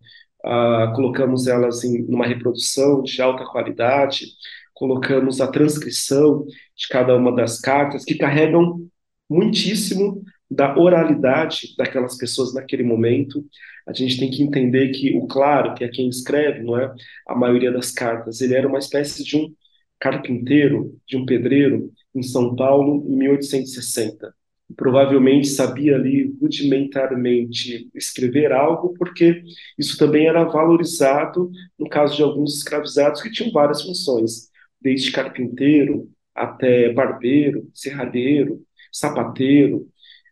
uh, 0.45 0.95
colocamos 0.95 1.47
elas 1.47 1.83
em 1.85 2.05
uma 2.05 2.27
reprodução 2.27 3.03
de 3.03 3.21
alta 3.21 3.45
qualidade, 3.45 4.27
colocamos 4.75 5.41
a 5.41 5.49
transcrição 5.49 6.45
de 6.77 6.89
cada 6.89 7.17
uma 7.17 7.35
das 7.35 7.61
cartas, 7.61 8.05
que 8.05 8.15
carregam 8.15 8.87
muitíssimo 9.29 10.23
da 10.51 10.79
oralidade 10.79 11.75
daquelas 11.77 12.17
pessoas 12.17 12.55
naquele 12.55 12.85
momento. 12.85 13.45
A 13.87 13.93
gente 13.93 14.19
tem 14.19 14.31
que 14.31 14.43
entender 14.43 14.91
que 14.91 15.17
o 15.17 15.27
claro, 15.27 15.75
que 15.75 15.83
é 15.83 15.89
quem 15.89 16.09
escreve, 16.09 16.63
não 16.63 16.79
é? 16.79 16.93
A 17.27 17.35
maioria 17.35 17.73
das 17.73 17.91
cartas, 17.91 18.41
ele 18.41 18.55
era 18.55 18.69
uma 18.69 18.79
espécie 18.79 19.25
de 19.25 19.37
um 19.37 19.53
carpinteiro, 19.99 20.97
de 21.07 21.17
um 21.17 21.25
pedreiro 21.25 21.91
em 22.15 22.23
São 22.23 22.55
Paulo 22.55 23.05
em 23.09 23.17
1860. 23.17 24.33
Provavelmente 24.75 25.49
sabia 25.49 25.95
ali 25.95 26.35
rudimentarmente 26.41 27.89
escrever 27.95 28.53
algo, 28.53 28.95
porque 28.95 29.43
isso 29.79 29.97
também 29.97 30.27
era 30.27 30.45
valorizado 30.45 31.51
no 31.79 31.89
caso 31.89 32.17
de 32.17 32.23
alguns 32.23 32.57
escravizados 32.57 33.23
que 33.23 33.31
tinham 33.31 33.53
várias 33.53 33.83
funções, 33.83 34.51
desde 34.81 35.13
carpinteiro 35.13 36.09
até 36.35 36.93
barbeiro, 36.93 37.69
serralheiro, 37.73 38.61
sapateiro, 38.93 39.87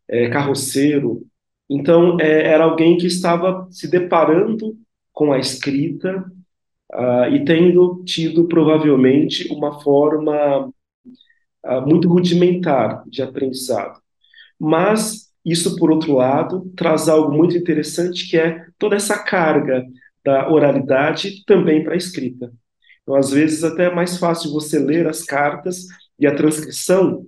é, 0.08 0.28
carroceiro. 0.28 1.26
Então, 1.68 2.18
é, 2.20 2.48
era 2.48 2.64
alguém 2.64 2.96
que 2.98 3.06
estava 3.06 3.66
se 3.70 3.88
deparando 3.88 4.76
com 5.12 5.32
a 5.32 5.38
escrita 5.38 6.24
uh, 6.92 7.32
e 7.32 7.44
tendo 7.44 8.02
tido 8.04 8.46
provavelmente 8.46 9.50
uma 9.52 9.80
forma 9.80 10.66
uh, 11.64 11.80
muito 11.86 12.08
rudimentar 12.08 13.04
de 13.08 13.22
aprendizado. 13.22 14.03
Mas 14.64 15.30
isso, 15.44 15.76
por 15.76 15.90
outro 15.90 16.14
lado, 16.14 16.72
traz 16.74 17.06
algo 17.06 17.30
muito 17.30 17.54
interessante 17.54 18.28
que 18.30 18.38
é 18.38 18.64
toda 18.78 18.96
essa 18.96 19.22
carga 19.22 19.84
da 20.24 20.50
oralidade 20.50 21.44
também 21.44 21.84
para 21.84 21.92
a 21.92 21.98
escrita. 21.98 22.50
Então, 23.02 23.14
às 23.14 23.30
vezes, 23.30 23.62
até 23.62 23.84
é 23.84 23.94
mais 23.94 24.16
fácil 24.16 24.50
você 24.50 24.78
ler 24.78 25.06
as 25.06 25.22
cartas 25.22 25.84
e 26.18 26.26
a 26.26 26.34
transcrição 26.34 27.26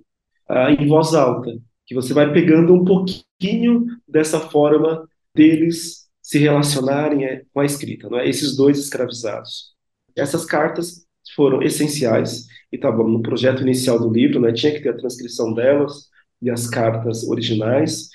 uh, 0.49 0.69
em 0.79 0.87
voz 0.87 1.13
alta, 1.13 1.51
que 1.85 1.93
você 1.93 2.11
vai 2.11 2.33
pegando 2.33 2.73
um 2.73 2.83
pouquinho 2.83 3.85
dessa 4.07 4.39
forma 4.39 5.07
deles 5.35 6.07
se 6.19 6.39
relacionarem 6.39 7.23
é, 7.23 7.43
com 7.53 7.59
a 7.59 7.65
escrita, 7.65 8.09
não 8.09 8.17
é? 8.17 8.27
Esses 8.27 8.55
dois 8.55 8.79
escravizados. 8.79 9.75
Essas 10.15 10.43
cartas 10.43 11.05
foram 11.35 11.61
essenciais 11.61 12.47
e 12.71 12.79
tá 12.79 12.91
bom, 12.91 13.07
no 13.07 13.21
projeto 13.21 13.61
inicial 13.61 13.99
do 13.99 14.11
livro, 14.11 14.39
né, 14.39 14.51
tinha 14.51 14.73
que 14.73 14.81
ter 14.81 14.89
a 14.89 14.97
transcrição 14.97 15.53
delas 15.53 16.09
e 16.41 16.49
as 16.49 16.67
cartas 16.67 17.23
originais. 17.27 18.09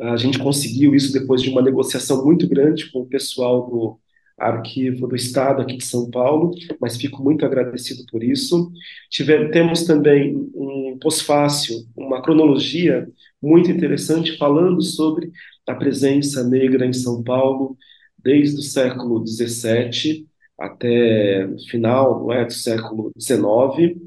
A 0.00 0.16
gente 0.16 0.38
conseguiu 0.38 0.94
isso 0.94 1.12
depois 1.12 1.42
de 1.42 1.50
uma 1.50 1.62
negociação 1.62 2.24
muito 2.24 2.48
grande 2.48 2.90
com 2.90 3.00
o 3.00 3.06
pessoal 3.06 3.68
do 3.68 3.98
Arquivo 4.36 5.06
do 5.06 5.14
Estado 5.14 5.62
aqui 5.62 5.76
de 5.76 5.84
São 5.84 6.10
Paulo, 6.10 6.50
mas 6.80 6.96
fico 6.96 7.22
muito 7.22 7.46
agradecido 7.46 8.04
por 8.10 8.22
isso. 8.22 8.72
Tive, 9.08 9.48
temos 9.50 9.84
também 9.84 10.34
um 10.54 10.98
pós-fácil, 11.00 11.86
uma 11.96 12.20
cronologia 12.20 13.08
muito 13.40 13.70
interessante 13.70 14.36
falando 14.36 14.82
sobre 14.82 15.30
a 15.66 15.74
presença 15.74 16.42
negra 16.42 16.84
em 16.84 16.92
São 16.92 17.22
Paulo 17.22 17.76
desde 18.18 18.58
o 18.58 18.62
século 18.62 19.24
XVII 19.26 20.26
até 20.58 21.48
final 21.70 22.32
é, 22.32 22.44
do 22.44 22.52
século 22.52 23.12
XIX. 23.18 24.00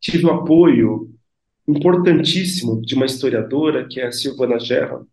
Tive 0.00 0.26
o 0.26 0.30
apoio 0.30 1.10
importantíssimo 1.68 2.80
de 2.82 2.94
uma 2.94 3.06
historiadora, 3.06 3.86
que 3.86 4.00
é 4.00 4.06
a 4.06 4.12
Silvana 4.12 4.58
Gerra, 4.58 5.04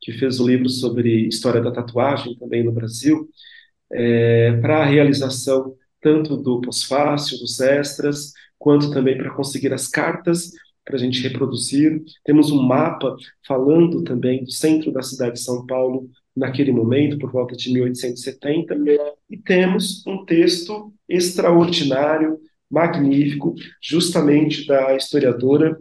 que 0.00 0.12
fez 0.12 0.40
o 0.40 0.46
livro 0.46 0.68
sobre 0.68 1.28
história 1.28 1.60
da 1.60 1.70
tatuagem 1.70 2.36
também 2.36 2.64
no 2.64 2.72
Brasil, 2.72 3.28
é, 3.92 4.52
para 4.60 4.82
a 4.82 4.84
realização 4.84 5.76
tanto 6.00 6.36
do 6.36 6.60
pós-fácil, 6.60 7.38
dos 7.38 7.60
extras, 7.60 8.32
quanto 8.58 8.90
também 8.90 9.16
para 9.16 9.34
conseguir 9.34 9.72
as 9.72 9.86
cartas 9.86 10.50
para 10.84 10.96
a 10.96 10.98
gente 10.98 11.22
reproduzir. 11.22 12.02
Temos 12.24 12.50
um 12.50 12.62
mapa 12.62 13.14
falando 13.46 14.02
também 14.02 14.42
do 14.42 14.50
centro 14.50 14.90
da 14.92 15.02
cidade 15.02 15.34
de 15.34 15.40
São 15.40 15.66
Paulo 15.66 16.10
naquele 16.34 16.72
momento, 16.72 17.18
por 17.18 17.30
volta 17.30 17.56
de 17.56 17.72
1870, 17.72 18.76
e 19.28 19.36
temos 19.36 20.04
um 20.06 20.24
texto 20.24 20.92
extraordinário, 21.08 22.40
magnífico, 22.70 23.54
justamente 23.82 24.66
da 24.66 24.94
historiadora 24.94 25.78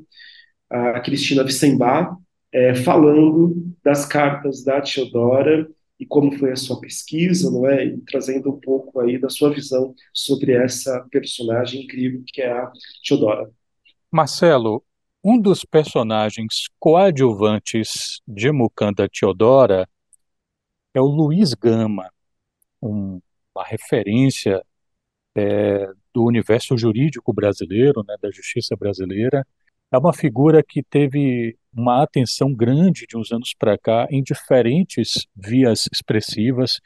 a 0.69 0.99
Cristina 0.99 1.43
Wissembach, 1.43 2.15
é, 2.51 2.75
falando 2.75 3.55
das 3.83 4.05
cartas 4.05 4.63
da 4.63 4.81
Teodora 4.81 5.67
e 5.99 6.05
como 6.05 6.31
foi 6.37 6.51
a 6.51 6.55
sua 6.55 6.79
pesquisa, 6.79 7.51
não 7.51 7.67
é? 7.67 7.85
E 7.85 7.97
trazendo 8.01 8.51
um 8.51 8.59
pouco 8.59 8.99
aí 8.99 9.17
da 9.17 9.29
sua 9.29 9.51
visão 9.51 9.93
sobre 10.13 10.53
essa 10.53 11.05
personagem 11.11 11.83
incrível 11.83 12.23
que 12.25 12.41
é 12.41 12.51
a 12.51 12.71
Teodora. 13.05 13.49
Marcelo, 14.11 14.83
um 15.23 15.39
dos 15.39 15.65
personagens 15.65 16.67
coadjuvantes 16.79 18.21
de 18.27 18.51
Mukanda 18.51 19.07
Teodora 19.09 19.87
é 20.93 21.01
o 21.01 21.05
Luiz 21.05 21.53
Gama, 21.53 22.09
um, 22.81 23.19
uma 23.53 23.65
referência 23.65 24.63
é, 25.35 25.87
do 26.13 26.23
universo 26.23 26.77
jurídico 26.77 27.33
brasileiro, 27.33 28.03
né, 28.07 28.15
da 28.21 28.29
justiça 28.31 28.75
brasileira. 28.75 29.45
É 29.91 29.97
uma 29.97 30.13
figura 30.13 30.63
que 30.63 30.83
teve 30.83 31.57
uma 31.73 32.03
atenção 32.03 32.53
grande 32.53 33.05
de 33.07 33.17
uns 33.17 33.31
anos 33.31 33.53
para 33.57 33.77
cá 33.77 34.07
em 34.09 34.21
diferentes 34.21 35.27
vias 35.35 35.87
expressivas. 35.91 36.79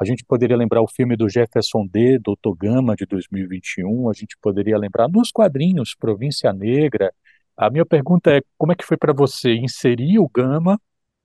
A 0.00 0.04
gente 0.04 0.24
poderia 0.24 0.56
lembrar 0.56 0.82
o 0.82 0.88
filme 0.88 1.16
do 1.16 1.28
Jefferson 1.28 1.86
D, 1.86 2.18
Doutor 2.18 2.56
Gama, 2.56 2.96
de 2.96 3.04
2021. 3.06 4.08
A 4.08 4.12
gente 4.14 4.36
poderia 4.40 4.78
lembrar 4.78 5.08
nos 5.08 5.30
quadrinhos 5.30 5.94
Província 5.94 6.52
Negra. 6.52 7.12
A 7.56 7.70
minha 7.70 7.84
pergunta 7.84 8.30
é: 8.30 8.40
como 8.56 8.72
é 8.72 8.74
que 8.74 8.84
foi 8.84 8.96
para 8.96 9.12
você 9.12 9.52
inserir 9.52 10.18
o 10.18 10.28
Gama 10.28 10.80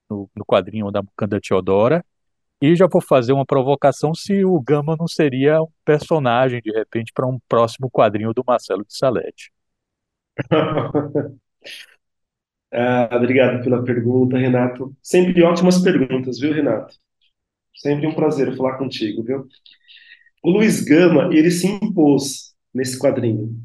no, 0.09 0.29
no 0.35 0.45
quadrinho 0.45 0.91
da 0.91 1.01
Mucanda 1.01 1.39
Teodora? 1.39 2.03
E 2.61 2.75
já 2.75 2.87
vou 2.87 3.01
fazer 3.01 3.33
uma 3.33 3.45
provocação 3.45 4.13
se 4.13 4.43
o 4.45 4.59
Gama 4.61 4.95
não 4.97 5.07
seria 5.07 5.61
um 5.61 5.67
personagem, 5.83 6.61
de 6.61 6.71
repente, 6.71 7.11
para 7.13 7.27
um 7.27 7.39
próximo 7.47 7.89
quadrinho 7.91 8.33
do 8.33 8.43
Marcelo 8.45 8.85
de 8.85 8.95
Salete. 8.97 9.51
Ah, 12.71 13.09
obrigado 13.15 13.63
pela 13.63 13.83
pergunta, 13.83 14.37
Renato. 14.37 14.95
Sempre 15.01 15.41
ótimas 15.43 15.79
perguntas, 15.79 16.39
viu, 16.39 16.53
Renato? 16.53 16.93
Sempre 17.75 18.07
um 18.07 18.15
prazer 18.15 18.55
falar 18.57 18.77
contigo, 18.77 19.23
viu? 19.23 19.47
O 20.43 20.51
Luiz 20.51 20.83
Gama, 20.83 21.29
ele 21.33 21.51
se 21.51 21.67
impôs 21.67 22.55
nesse 22.73 22.99
quadrinho. 22.99 23.55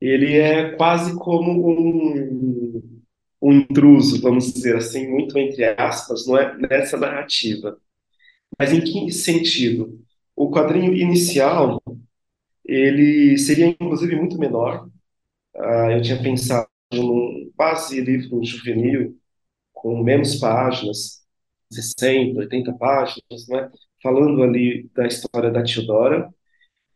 Ele 0.00 0.36
é 0.38 0.72
quase 0.76 1.16
como 1.18 1.68
um, 1.70 3.02
um 3.42 3.52
intruso, 3.52 4.20
vamos 4.22 4.52
dizer 4.52 4.76
assim, 4.76 5.08
muito 5.10 5.38
entre 5.38 5.64
aspas, 5.80 6.26
não 6.26 6.38
é? 6.38 6.56
nessa 6.58 6.96
narrativa. 6.96 7.78
Mas 8.58 8.72
em 8.72 8.80
que 8.80 9.10
sentido? 9.12 10.00
O 10.36 10.50
quadrinho 10.50 10.92
inicial, 10.94 11.80
ele 12.64 13.38
seria 13.38 13.66
inclusive 13.68 14.16
muito 14.16 14.38
menor. 14.38 14.88
Ah, 15.56 15.92
eu 15.92 16.02
tinha 16.02 16.22
pensado 16.22 16.68
num 16.92 17.52
quase 17.56 18.00
livro 18.00 18.44
juvenil, 18.44 19.16
com 19.72 20.02
menos 20.02 20.36
páginas, 20.36 21.24
60, 21.72 22.40
80 22.40 22.72
páginas, 22.74 23.48
né? 23.48 23.70
falando 24.02 24.42
ali 24.42 24.90
da 24.94 25.06
história 25.06 25.50
da 25.50 25.62
Teodora. 25.64 26.30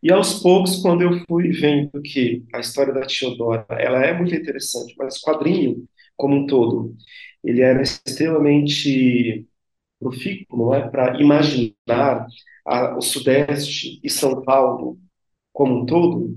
E 0.02 0.12
aos 0.12 0.40
poucos, 0.42 0.80
quando 0.82 1.02
eu 1.02 1.24
fui 1.28 1.50
vendo 1.52 2.00
que 2.02 2.44
a 2.54 2.60
história 2.60 2.92
da 2.94 3.06
Teodora 3.06 3.66
ela 3.70 4.04
é 4.04 4.16
muito 4.16 4.34
interessante, 4.34 4.94
mas 4.98 5.16
o 5.18 5.22
quadrinho 5.22 5.88
como 6.16 6.36
um 6.36 6.46
todo, 6.46 6.96
ele 7.44 7.62
era 7.62 7.82
extremamente 7.82 9.46
profícuo, 9.98 10.74
é, 10.74 10.88
para 10.88 11.20
imaginar 11.20 12.26
a, 12.66 12.96
o 12.96 13.00
Sudeste 13.00 14.00
e 14.02 14.10
São 14.10 14.42
Paulo 14.42 14.98
como 15.52 15.82
um 15.82 15.86
todo, 15.86 16.36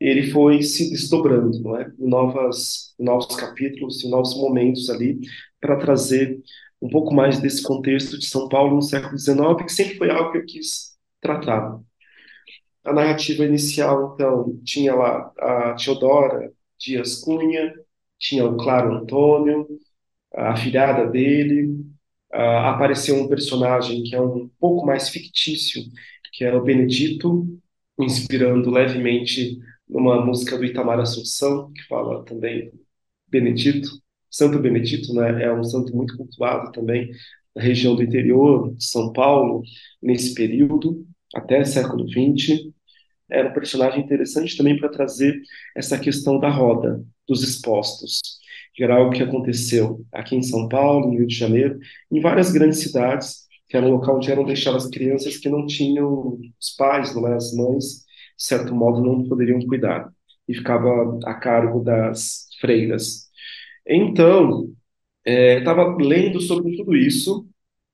ele 0.00 0.30
foi 0.30 0.62
se 0.62 0.90
desdobrando, 0.90 1.60
não 1.62 1.76
é? 1.78 1.90
Novas, 1.98 2.94
novos 2.98 3.34
capítulos, 3.36 4.04
novos 4.08 4.34
momentos 4.36 4.90
ali, 4.90 5.18
para 5.60 5.76
trazer 5.78 6.40
um 6.80 6.88
pouco 6.88 7.14
mais 7.14 7.40
desse 7.40 7.62
contexto 7.62 8.18
de 8.18 8.26
São 8.26 8.48
Paulo 8.48 8.76
no 8.76 8.82
século 8.82 9.18
XIX, 9.18 9.64
que 9.64 9.72
sempre 9.72 9.96
foi 9.96 10.10
algo 10.10 10.32
que 10.32 10.38
eu 10.38 10.44
quis 10.46 10.96
tratar. 11.20 11.80
A 12.84 12.92
narrativa 12.92 13.44
inicial, 13.44 14.12
então, 14.14 14.60
tinha 14.64 14.94
lá 14.94 15.32
a 15.38 15.74
Teodora 15.74 16.52
Dias 16.78 17.20
Cunha, 17.22 17.72
tinha 18.18 18.44
o 18.44 18.56
Claro 18.56 18.92
Antônio, 18.94 19.66
a 20.34 20.56
filhada 20.56 21.06
dele, 21.06 21.74
uh, 22.34 22.66
apareceu 22.68 23.16
um 23.16 23.28
personagem 23.28 24.02
que 24.02 24.14
é 24.14 24.20
um 24.20 24.48
pouco 24.58 24.86
mais 24.86 25.08
fictício, 25.08 25.82
que 26.32 26.44
é 26.44 26.54
o 26.54 26.62
Benedito, 26.62 27.46
inspirando 27.98 28.70
levemente 28.70 29.58
numa 29.88 30.24
música 30.24 30.56
do 30.58 30.64
Itamar 30.64 30.98
Assunção, 31.00 31.70
que 31.72 31.82
fala 31.86 32.24
também 32.24 32.72
Benedito, 33.28 33.88
Santo 34.30 34.58
Benedito, 34.58 35.14
né, 35.14 35.44
é 35.44 35.52
um 35.52 35.62
santo 35.62 35.94
muito 35.96 36.16
cultuado 36.16 36.72
também 36.72 37.10
na 37.54 37.62
região 37.62 37.94
do 37.94 38.02
interior 38.02 38.74
de 38.74 38.84
São 38.84 39.12
Paulo, 39.12 39.62
nesse 40.02 40.34
período, 40.34 41.06
até 41.34 41.64
século 41.64 42.06
XX. 42.08 42.73
Era 43.30 43.48
um 43.48 43.52
personagem 43.52 44.02
interessante 44.02 44.56
também 44.56 44.78
para 44.78 44.88
trazer 44.88 45.40
essa 45.76 45.98
questão 45.98 46.38
da 46.38 46.48
roda, 46.48 47.02
dos 47.26 47.42
expostos, 47.42 48.20
que 48.74 48.84
era 48.84 48.96
algo 48.96 49.12
que 49.12 49.22
aconteceu 49.22 50.04
aqui 50.12 50.36
em 50.36 50.42
São 50.42 50.68
Paulo, 50.68 51.06
no 51.06 51.18
Rio 51.18 51.26
de 51.26 51.34
Janeiro, 51.34 51.78
em 52.10 52.20
várias 52.20 52.52
grandes 52.52 52.80
cidades, 52.80 53.44
que 53.68 53.76
era 53.76 53.86
um 53.86 53.90
local 53.92 54.16
onde 54.16 54.30
eram 54.30 54.44
deixadas 54.44 54.86
crianças 54.88 55.36
que 55.38 55.48
não 55.48 55.66
tinham 55.66 56.38
os 56.60 56.70
pais, 56.76 57.14
não 57.14 57.26
é, 57.28 57.34
as 57.34 57.52
mães, 57.54 58.04
de 58.36 58.44
certo 58.44 58.74
modo, 58.74 59.00
não 59.02 59.28
poderiam 59.28 59.60
cuidar, 59.66 60.08
e 60.46 60.54
ficava 60.54 61.18
a 61.24 61.34
cargo 61.34 61.82
das 61.82 62.46
freiras. 62.60 63.28
Então, 63.86 64.74
Estava 65.26 65.96
lendo 65.96 66.40
sobre 66.40 66.76
tudo 66.76 66.94
isso, 66.94 67.46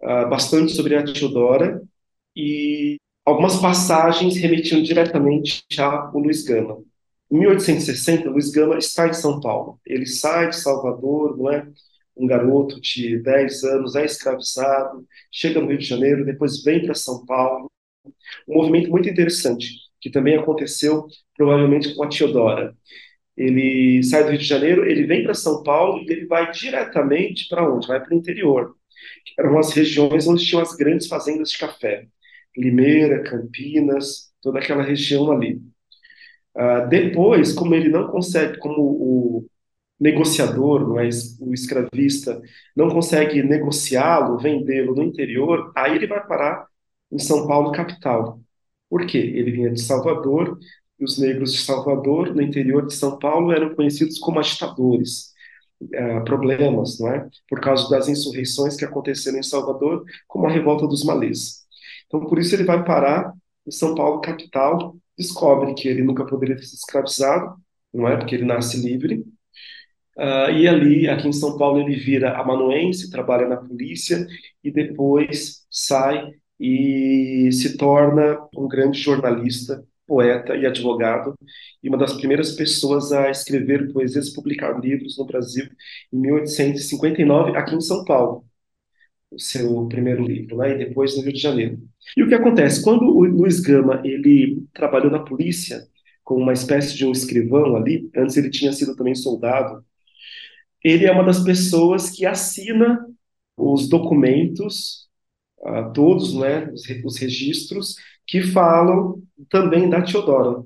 uh, 0.02 0.28
bastante 0.28 0.72
sobre 0.72 0.96
a 0.96 1.04
Teodora, 1.04 1.80
e 2.34 2.99
algumas 3.30 3.56
passagens 3.56 4.36
remetiam 4.36 4.82
diretamente 4.82 5.64
ao 5.78 6.18
Luiz 6.18 6.42
Gama. 6.42 6.82
Em 7.30 7.38
1860, 7.38 8.28
Luiz 8.28 8.50
Gama 8.50 8.76
está 8.76 9.06
em 9.06 9.12
São 9.12 9.40
Paulo. 9.40 9.78
Ele 9.86 10.04
sai 10.04 10.48
de 10.48 10.56
Salvador, 10.56 11.38
não 11.38 11.50
é? 11.50 11.66
Um 12.16 12.26
garoto 12.26 12.80
de 12.80 13.18
10 13.22 13.64
anos, 13.64 13.94
é 13.94 14.04
escravizado, 14.04 15.06
chega 15.30 15.60
no 15.60 15.68
Rio 15.68 15.78
de 15.78 15.84
Janeiro, 15.84 16.24
depois 16.24 16.62
vem 16.64 16.84
para 16.84 16.94
São 16.94 17.24
Paulo. 17.24 17.70
Um 18.48 18.56
movimento 18.56 18.90
muito 18.90 19.08
interessante, 19.08 19.68
que 20.00 20.10
também 20.10 20.36
aconteceu 20.36 21.06
provavelmente 21.36 21.94
com 21.94 22.02
a 22.02 22.08
Teodora. 22.08 22.76
Ele 23.36 24.02
sai 24.02 24.24
do 24.24 24.30
Rio 24.30 24.38
de 24.38 24.44
Janeiro, 24.44 24.84
ele 24.90 25.06
vem 25.06 25.22
para 25.22 25.34
São 25.34 25.62
Paulo 25.62 26.02
e 26.02 26.12
ele 26.12 26.26
vai 26.26 26.50
diretamente 26.50 27.46
para 27.48 27.72
onde? 27.72 27.86
Vai 27.86 28.00
para 28.00 28.12
o 28.12 28.18
interior, 28.18 28.74
que 29.24 29.40
eram 29.40 29.56
as 29.56 29.72
regiões 29.72 30.26
onde 30.26 30.44
tinham 30.44 30.62
as 30.62 30.74
grandes 30.74 31.06
fazendas 31.06 31.50
de 31.50 31.58
café. 31.58 32.08
Limeira, 32.56 33.22
Campinas, 33.22 34.30
toda 34.42 34.58
aquela 34.58 34.82
região 34.82 35.30
ali. 35.30 35.60
Uh, 36.56 36.88
depois, 36.88 37.52
como 37.52 37.74
ele 37.74 37.88
não 37.88 38.08
consegue, 38.08 38.58
como 38.58 38.80
o 38.80 39.46
negociador, 39.98 40.88
não 40.88 40.98
é, 40.98 41.08
o 41.40 41.52
escravista, 41.52 42.40
não 42.74 42.88
consegue 42.88 43.42
negociá-lo, 43.42 44.38
vendê-lo 44.38 44.94
no 44.94 45.02
interior, 45.02 45.70
aí 45.76 45.94
ele 45.94 46.06
vai 46.06 46.26
parar 46.26 46.66
em 47.12 47.18
São 47.18 47.46
Paulo, 47.46 47.72
capital. 47.72 48.40
Por 48.88 49.06
quê? 49.06 49.18
Ele 49.18 49.52
vinha 49.52 49.70
de 49.70 49.80
Salvador, 49.80 50.58
e 50.98 51.04
os 51.04 51.18
negros 51.18 51.52
de 51.52 51.60
Salvador, 51.60 52.34
no 52.34 52.42
interior 52.42 52.86
de 52.86 52.94
São 52.94 53.18
Paulo, 53.18 53.52
eram 53.52 53.74
conhecidos 53.74 54.18
como 54.18 54.38
agitadores, 54.38 55.32
uh, 55.82 56.24
problemas, 56.24 56.98
não 56.98 57.08
é? 57.08 57.28
Por 57.48 57.60
causa 57.60 57.88
das 57.90 58.08
insurreições 58.08 58.76
que 58.76 58.84
aconteceram 58.84 59.38
em 59.38 59.42
Salvador, 59.42 60.04
como 60.26 60.46
a 60.46 60.50
revolta 60.50 60.86
dos 60.86 61.04
malês. 61.04 61.59
Então, 62.10 62.26
por 62.26 62.40
isso 62.40 62.54
ele 62.56 62.64
vai 62.64 62.84
parar 62.84 63.32
em 63.64 63.70
São 63.70 63.94
Paulo, 63.94 64.20
capital, 64.20 64.96
descobre 65.16 65.74
que 65.74 65.86
ele 65.88 66.02
nunca 66.02 66.26
poderia 66.26 66.58
sido 66.58 66.74
escravizado, 66.74 67.54
não 67.94 68.08
é? 68.08 68.16
Porque 68.16 68.34
ele 68.34 68.44
nasce 68.44 68.80
livre. 68.84 69.24
Uh, 70.18 70.50
e 70.58 70.66
ali, 70.66 71.08
aqui 71.08 71.28
em 71.28 71.32
São 71.32 71.56
Paulo, 71.56 71.80
ele 71.80 71.94
vira 71.94 72.36
amanuense, 72.36 73.10
trabalha 73.10 73.46
na 73.48 73.56
polícia 73.56 74.26
e 74.62 74.72
depois 74.72 75.64
sai 75.70 76.32
e 76.58 77.48
se 77.52 77.76
torna 77.76 78.38
um 78.56 78.66
grande 78.66 78.98
jornalista, 79.00 79.84
poeta 80.06 80.56
e 80.56 80.66
advogado, 80.66 81.34
e 81.82 81.88
uma 81.88 81.96
das 81.96 82.14
primeiras 82.14 82.52
pessoas 82.52 83.12
a 83.12 83.30
escrever 83.30 83.92
poesias 83.92 84.28
e 84.28 84.34
publicar 84.34 84.78
livros 84.80 85.16
no 85.16 85.24
Brasil 85.24 85.66
em 86.12 86.18
1859, 86.18 87.56
aqui 87.56 87.76
em 87.76 87.80
São 87.80 88.04
Paulo 88.04 88.44
seu 89.38 89.86
primeiro 89.86 90.24
livro, 90.24 90.56
né, 90.56 90.74
e 90.74 90.78
depois 90.86 91.16
no 91.16 91.22
Rio 91.22 91.32
de 91.32 91.38
Janeiro. 91.40 91.78
E 92.16 92.22
o 92.22 92.28
que 92.28 92.34
acontece? 92.34 92.82
Quando 92.82 93.04
o 93.04 93.24
Luiz 93.24 93.60
Gama 93.60 94.02
ele 94.04 94.64
trabalhou 94.74 95.10
na 95.10 95.20
polícia, 95.20 95.86
como 96.24 96.42
uma 96.42 96.52
espécie 96.52 96.96
de 96.96 97.06
um 97.06 97.12
escrivão 97.12 97.76
ali, 97.76 98.10
antes 98.16 98.36
ele 98.36 98.50
tinha 98.50 98.72
sido 98.72 98.96
também 98.96 99.14
soldado, 99.14 99.84
ele 100.82 101.06
é 101.06 101.12
uma 101.12 101.24
das 101.24 101.40
pessoas 101.42 102.10
que 102.10 102.24
assina 102.26 103.04
os 103.56 103.88
documentos, 103.88 105.08
uh, 105.60 105.92
todos, 105.92 106.34
né, 106.34 106.70
os, 106.72 106.82
os 107.04 107.18
registros, 107.18 107.96
que 108.26 108.42
falam 108.42 109.22
também 109.48 109.88
da 109.90 110.02
Teodora. 110.02 110.64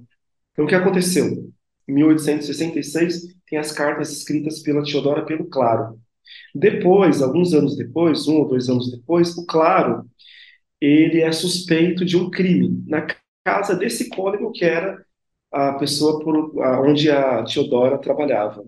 Então, 0.53 0.65
o 0.65 0.69
que 0.69 0.75
aconteceu? 0.75 1.53
Em 1.89 1.93
1866, 1.93 3.23
tem 3.47 3.59
as 3.59 3.73
cartas 3.73 4.13
escritas 4.13 4.61
pela 4.61 4.85
Teodora 4.85 5.25
pelo 5.25 5.47
Claro. 5.47 5.99
Depois, 6.55 7.23
alguns 7.23 7.53
anos 7.55 7.77
depois, 7.77 8.27
um 8.29 8.39
ou 8.39 8.49
dois 8.49 8.69
anos 8.69 8.91
depois, 8.91 9.37
o 9.37 9.47
Claro, 9.47 10.05
ele 10.81 11.21
é 11.23 11.33
suspeito 11.33 12.05
de 12.05 12.17
um 12.17 12.31
crime 12.31 12.83
na 12.87 13.07
casa 13.45 13.77
desse 13.77 14.09
cônego 14.11 14.53
que 14.53 14.65
era 14.65 15.05
a 15.53 15.75
pessoa 15.75 16.21
por, 16.23 16.63
a, 16.63 16.81
onde 16.83 17.11
a 17.11 17.45
Teodora 17.45 17.99
trabalhava. 17.99 18.65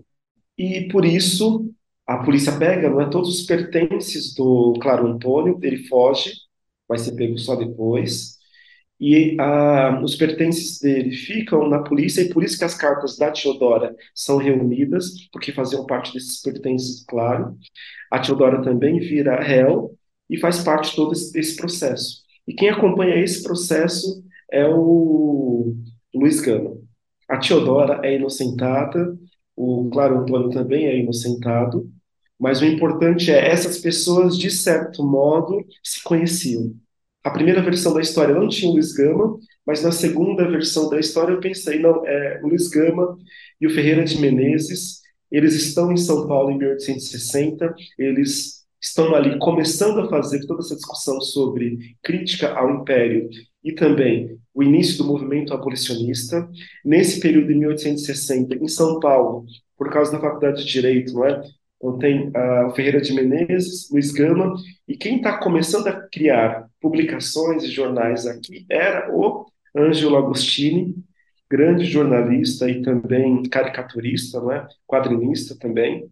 E 0.57 0.87
por 0.89 1.05
isso 1.05 1.71
a 2.05 2.17
polícia 2.23 2.57
pega, 2.57 2.89
não 2.89 3.01
é 3.01 3.09
todos 3.09 3.29
os 3.41 3.45
pertences 3.45 4.33
do 4.33 4.73
Claro 4.81 5.07
Antônio, 5.07 5.59
ele 5.61 5.85
foge, 5.87 6.33
vai 6.87 6.97
ser 6.97 7.15
pego 7.15 7.37
só 7.37 7.55
depois 7.55 8.36
e 8.99 9.37
ah, 9.39 10.01
os 10.03 10.15
pertences 10.15 10.79
dele 10.79 11.11
ficam 11.11 11.67
na 11.69 11.79
polícia, 11.79 12.21
e 12.21 12.29
por 12.29 12.43
isso 12.43 12.57
que 12.57 12.63
as 12.63 12.75
cartas 12.75 13.15
da 13.17 13.31
Teodora 13.31 13.95
são 14.13 14.37
reunidas, 14.37 15.27
porque 15.31 15.51
faziam 15.51 15.85
parte 15.85 16.13
desses 16.13 16.41
pertences, 16.41 17.05
claro. 17.05 17.55
A 18.11 18.19
Teodora 18.19 18.61
também 18.61 18.99
vira 18.99 19.39
réu 19.41 19.95
e 20.29 20.37
faz 20.39 20.63
parte 20.63 20.89
de 20.89 20.95
todo 20.95 21.13
esse 21.13 21.55
processo. 21.55 22.23
E 22.47 22.53
quem 22.53 22.69
acompanha 22.69 23.15
esse 23.23 23.43
processo 23.43 24.23
é 24.51 24.67
o 24.67 25.75
Luiz 26.13 26.39
Gama. 26.39 26.77
A 27.29 27.37
Teodora 27.37 27.99
é 28.03 28.15
inocentada, 28.15 29.17
o 29.55 29.89
Claro 29.91 30.19
Antônio 30.19 30.49
também 30.49 30.85
é 30.85 30.97
inocentado, 30.97 31.91
mas 32.39 32.61
o 32.61 32.65
importante 32.65 33.31
é 33.31 33.49
essas 33.49 33.79
pessoas, 33.79 34.37
de 34.37 34.49
certo 34.49 35.03
modo, 35.03 35.65
se 35.83 36.03
conheciam. 36.03 36.73
A 37.23 37.29
primeira 37.29 37.61
versão 37.61 37.93
da 37.93 38.01
história 38.01 38.33
não 38.33 38.47
tinha 38.47 38.69
o 38.69 38.73
Luiz 38.73 38.93
Gama, 38.93 39.37
mas 39.65 39.83
na 39.83 39.91
segunda 39.91 40.49
versão 40.49 40.89
da 40.89 40.99
história 40.99 41.33
eu 41.33 41.39
pensei, 41.39 41.79
não, 41.79 42.05
é 42.05 42.39
o 42.43 42.47
Luiz 42.47 42.69
Gama 42.69 43.17
e 43.59 43.67
o 43.67 43.69
Ferreira 43.69 44.03
de 44.03 44.19
Menezes, 44.19 45.01
eles 45.31 45.55
estão 45.55 45.91
em 45.91 45.97
São 45.97 46.27
Paulo 46.27 46.51
em 46.51 46.57
1860, 46.57 47.75
eles 47.99 48.65
estão 48.81 49.13
ali 49.13 49.37
começando 49.39 49.99
a 49.99 50.09
fazer 50.09 50.45
toda 50.45 50.61
essa 50.61 50.75
discussão 50.75 51.19
sobre 51.19 51.95
crítica 52.01 52.53
ao 52.53 52.81
império 52.81 53.29
e 53.63 53.73
também 53.73 54.39
o 54.53 54.63
início 54.63 54.97
do 54.97 55.03
movimento 55.03 55.53
abolicionista. 55.53 56.47
Nesse 56.85 57.19
período, 57.19 57.51
em 57.51 57.59
1860, 57.59 58.55
em 58.55 58.67
São 58.67 58.99
Paulo, 58.99 59.45
por 59.77 59.91
causa 59.91 60.11
da 60.11 60.19
Faculdade 60.19 60.63
de 60.63 60.71
Direito, 60.71 61.13
não 61.13 61.25
é? 61.25 61.41
Então 61.77 61.97
tem 61.99 62.29
uh, 62.29 62.73
Ferreira 62.75 62.99
de 62.99 63.13
Menezes, 63.13 63.89
Luiz 63.91 64.11
Gama, 64.11 64.55
e 64.87 64.97
quem 64.97 65.17
está 65.17 65.37
começando 65.37 65.87
a 65.87 66.07
criar 66.09 66.67
publicações 66.81 67.63
e 67.63 67.71
jornais 67.71 68.25
aqui 68.25 68.65
era 68.69 69.13
o 69.15 69.45
Ângelo 69.75 70.17
Agostini, 70.17 70.95
grande 71.49 71.85
jornalista 71.85 72.69
e 72.69 72.81
também 72.81 73.43
caricaturista, 73.43 74.39
não 74.39 74.51
é? 74.51 74.67
quadrinista 74.85 75.57
também. 75.57 76.09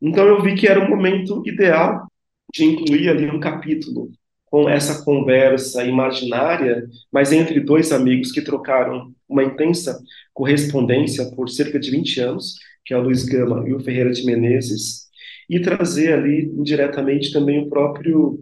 Então 0.00 0.26
eu 0.26 0.42
vi 0.42 0.54
que 0.54 0.66
era 0.66 0.80
o 0.84 0.88
momento 0.88 1.42
ideal 1.46 2.06
de 2.52 2.64
incluir 2.64 3.08
ali 3.08 3.30
um 3.30 3.40
capítulo 3.40 4.10
com 4.46 4.68
essa 4.68 5.04
conversa 5.04 5.84
imaginária, 5.84 6.88
mas 7.12 7.32
entre 7.32 7.60
dois 7.60 7.92
amigos 7.92 8.30
que 8.32 8.40
trocaram 8.40 9.12
uma 9.28 9.42
intensa 9.42 10.00
correspondência 10.32 11.30
por 11.32 11.48
cerca 11.48 11.78
de 11.78 11.90
20 11.90 12.20
anos, 12.20 12.54
que 12.84 12.94
é 12.94 12.96
o 12.96 13.02
Luiz 13.02 13.24
Gama 13.24 13.68
e 13.68 13.74
o 13.74 13.80
Ferreira 13.80 14.12
de 14.12 14.24
Menezes, 14.24 15.06
e 15.50 15.60
trazer 15.60 16.12
ali 16.12 16.44
indiretamente 16.44 17.32
também 17.32 17.58
o 17.58 17.68
próprio 17.68 18.38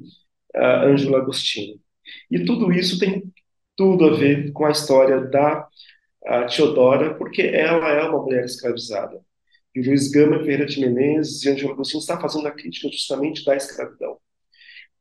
Ângelo 0.56 1.16
Agostini. 1.16 1.80
E 2.30 2.44
tudo 2.44 2.72
isso 2.72 2.98
tem 2.98 3.22
tudo 3.76 4.06
a 4.06 4.14
ver 4.14 4.52
com 4.52 4.64
a 4.64 4.70
história 4.70 5.20
da 5.20 5.66
uh, 6.26 6.46
Teodora, 6.54 7.14
porque 7.14 7.42
ela 7.42 7.88
é 7.90 8.02
uma 8.04 8.22
mulher 8.22 8.44
escravizada. 8.44 9.20
E 9.74 9.80
o 9.80 9.84
Luiz 9.84 10.10
Gama, 10.10 10.38
Ferreira 10.38 10.66
de 10.66 10.80
Menezes 10.80 11.42
e 11.42 11.50
Ângelo 11.50 11.72
Agostini 11.72 12.00
está 12.00 12.20
fazendo 12.20 12.46
a 12.46 12.52
crítica 12.52 12.88
justamente 12.88 13.44
da 13.44 13.56
escravidão. 13.56 14.16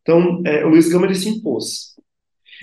Então, 0.02 0.42
é, 0.46 0.66
o 0.66 0.70
Luiz 0.70 0.90
Gama 0.90 1.06
ele 1.06 1.16
se 1.16 1.30
impôs. 1.30 1.94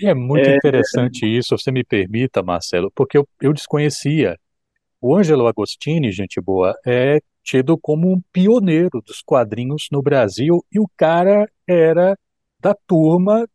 E 0.01 0.07
é 0.07 0.13
muito 0.13 0.47
é, 0.47 0.55
interessante 0.55 1.25
isso, 1.25 1.57
você 1.57 1.71
me 1.71 1.83
permita, 1.83 2.43
Marcelo, 2.43 2.91
porque 2.93 3.17
eu, 3.17 3.27
eu 3.41 3.53
desconhecia 3.53 4.37
o 4.99 5.15
Ângelo 5.15 5.47
Agostini, 5.47 6.11
gente 6.11 6.39
boa, 6.39 6.75
é 6.85 7.19
tido 7.43 7.77
como 7.77 8.11
um 8.11 8.21
pioneiro 8.31 9.01
dos 9.03 9.21
quadrinhos 9.21 9.87
no 9.91 10.01
Brasil 10.01 10.63
e 10.71 10.79
o 10.79 10.87
cara 10.95 11.49
era 11.67 12.15
da 12.61 12.75
turma 12.87 13.47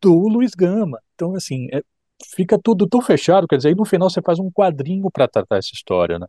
do 0.00 0.28
Luiz 0.28 0.52
Gama. 0.52 1.00
Então, 1.14 1.34
assim, 1.34 1.68
é, 1.72 1.82
fica 2.34 2.58
tudo 2.62 2.88
tão 2.88 3.00
fechado, 3.00 3.46
quer 3.46 3.56
dizer, 3.56 3.68
aí 3.70 3.74
no 3.74 3.84
final 3.84 4.10
você 4.10 4.20
faz 4.22 4.38
um 4.38 4.50
quadrinho 4.50 5.10
para 5.10 5.28
tratar 5.28 5.58
essa 5.58 5.70
história, 5.72 6.18
né? 6.18 6.26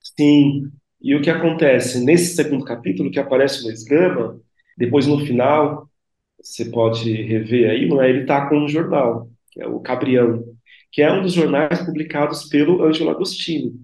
Sim, 0.00 0.70
e 1.00 1.14
o 1.14 1.22
que 1.22 1.30
acontece 1.30 2.04
nesse 2.04 2.34
segundo 2.34 2.64
capítulo 2.64 3.10
que 3.10 3.18
aparece 3.18 3.60
o 3.62 3.64
Luiz 3.66 3.84
Gama, 3.84 4.40
depois 4.76 5.06
no 5.06 5.18
final, 5.20 5.88
você 6.42 6.64
pode 6.66 7.10
rever 7.12 7.70
aí, 7.70 7.88
não 7.88 8.02
é? 8.02 8.08
Ele 8.08 8.22
está 8.22 8.48
com 8.48 8.58
um 8.58 8.68
jornal, 8.68 9.30
que 9.50 9.62
é 9.62 9.66
o 9.66 9.80
Cabrião, 9.80 10.44
que 10.92 11.02
é 11.02 11.12
um 11.12 11.22
dos 11.22 11.32
jornais 11.32 11.82
publicados 11.82 12.48
pelo 12.48 12.82
Ângelo 12.82 13.10
Agostini. 13.10 13.74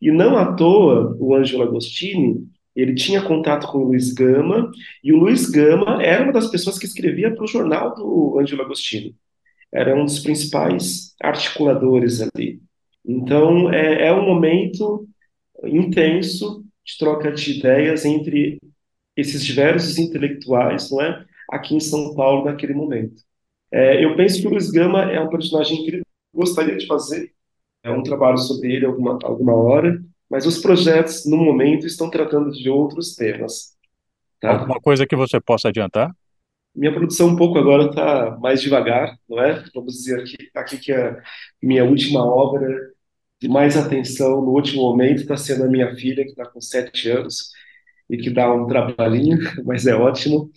E 0.00 0.10
não 0.10 0.36
à 0.36 0.54
toa, 0.54 1.16
o 1.18 1.34
Ângelo 1.34 1.64
Agostini, 1.64 2.46
ele 2.80 2.94
tinha 2.94 3.22
contato 3.22 3.66
com 3.68 3.78
o 3.78 3.84
Luiz 3.88 4.12
Gama, 4.12 4.70
e 5.02 5.12
o 5.12 5.16
Luiz 5.16 5.48
Gama 5.50 6.02
era 6.02 6.22
uma 6.22 6.32
das 6.32 6.48
pessoas 6.48 6.78
que 6.78 6.86
escrevia 6.86 7.34
para 7.34 7.44
o 7.44 7.46
jornal 7.46 7.94
do 7.94 8.38
Ângelo 8.38 8.62
Agostini. 8.62 9.16
Era 9.72 9.94
um 9.94 10.04
dos 10.04 10.20
principais 10.20 11.14
articuladores 11.20 12.20
ali. 12.20 12.60
Então, 13.04 13.72
é, 13.72 14.08
é 14.08 14.12
um 14.12 14.24
momento 14.24 15.08
intenso 15.64 16.64
de 16.84 16.96
troca 16.98 17.32
de 17.32 17.58
ideias 17.58 18.04
entre 18.04 18.58
esses 19.16 19.44
diversos 19.44 19.98
intelectuais, 19.98 20.90
não 20.90 21.02
é, 21.02 21.24
aqui 21.50 21.74
em 21.74 21.80
São 21.80 22.14
Paulo 22.14 22.44
naquele 22.44 22.74
momento. 22.74 23.22
É, 23.72 24.04
eu 24.04 24.16
penso 24.16 24.40
que 24.40 24.46
o 24.46 24.50
Luiz 24.50 24.70
Gama 24.70 25.10
é 25.10 25.20
um 25.20 25.28
personagem 25.28 25.84
que 25.84 26.02
gostaria 26.32 26.76
de 26.76 26.86
fazer 26.86 27.32
é 27.82 27.90
um 27.90 28.02
trabalho 28.02 28.38
sobre 28.38 28.72
ele 28.74 28.86
alguma 28.86 29.18
alguma 29.22 29.54
hora, 29.54 30.02
mas 30.30 30.46
os 30.46 30.58
projetos 30.58 31.24
no 31.26 31.36
momento 31.36 31.86
estão 31.86 32.10
tratando 32.10 32.50
de 32.50 32.68
outros 32.68 33.14
temas. 33.14 33.76
Tá? 34.40 34.52
Alguma 34.52 34.80
coisa 34.80 35.06
que 35.06 35.16
você 35.16 35.40
possa 35.40 35.68
adiantar? 35.68 36.14
Minha 36.74 36.92
produção 36.92 37.28
um 37.28 37.36
pouco 37.36 37.58
agora 37.58 37.86
está 37.86 38.36
mais 38.38 38.60
devagar, 38.60 39.16
não 39.28 39.42
é? 39.42 39.64
Vamos 39.74 39.94
dizer 39.94 40.20
aqui, 40.20 40.36
aqui 40.54 40.78
que 40.78 40.92
a 40.92 41.20
minha 41.62 41.84
última 41.84 42.24
obra 42.24 42.68
de 43.40 43.48
mais 43.48 43.76
atenção 43.76 44.42
no 44.42 44.50
último 44.50 44.82
momento 44.82 45.22
está 45.22 45.36
sendo 45.36 45.64
a 45.64 45.68
minha 45.68 45.94
filha, 45.96 46.24
que 46.24 46.30
está 46.30 46.46
com 46.46 46.60
sete 46.60 47.10
anos 47.10 47.50
e 48.08 48.16
que 48.16 48.30
dá 48.30 48.52
um 48.52 48.66
trabalhinho, 48.66 49.38
mas 49.64 49.86
é 49.86 49.94
ótimo. 49.94 50.50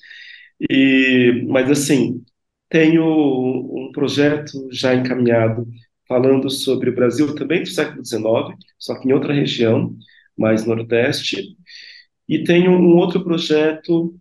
E, 0.69 1.45
mas 1.47 1.69
assim, 1.71 2.23
tenho 2.69 3.03
um 3.03 3.91
projeto 3.91 4.67
já 4.71 4.93
encaminhado 4.93 5.67
falando 6.11 6.49
sobre 6.49 6.89
o 6.89 6.93
Brasil 6.93 7.33
também 7.35 7.63
do 7.63 7.69
século 7.69 8.03
XIX, 8.03 8.57
só 8.77 8.99
que 8.99 9.07
em 9.07 9.13
outra 9.13 9.33
região, 9.33 9.95
mais 10.37 10.65
nordeste. 10.65 11.55
E 12.27 12.43
tenho 12.43 12.71
um 12.71 12.97
outro 12.97 13.23
projeto 13.23 14.13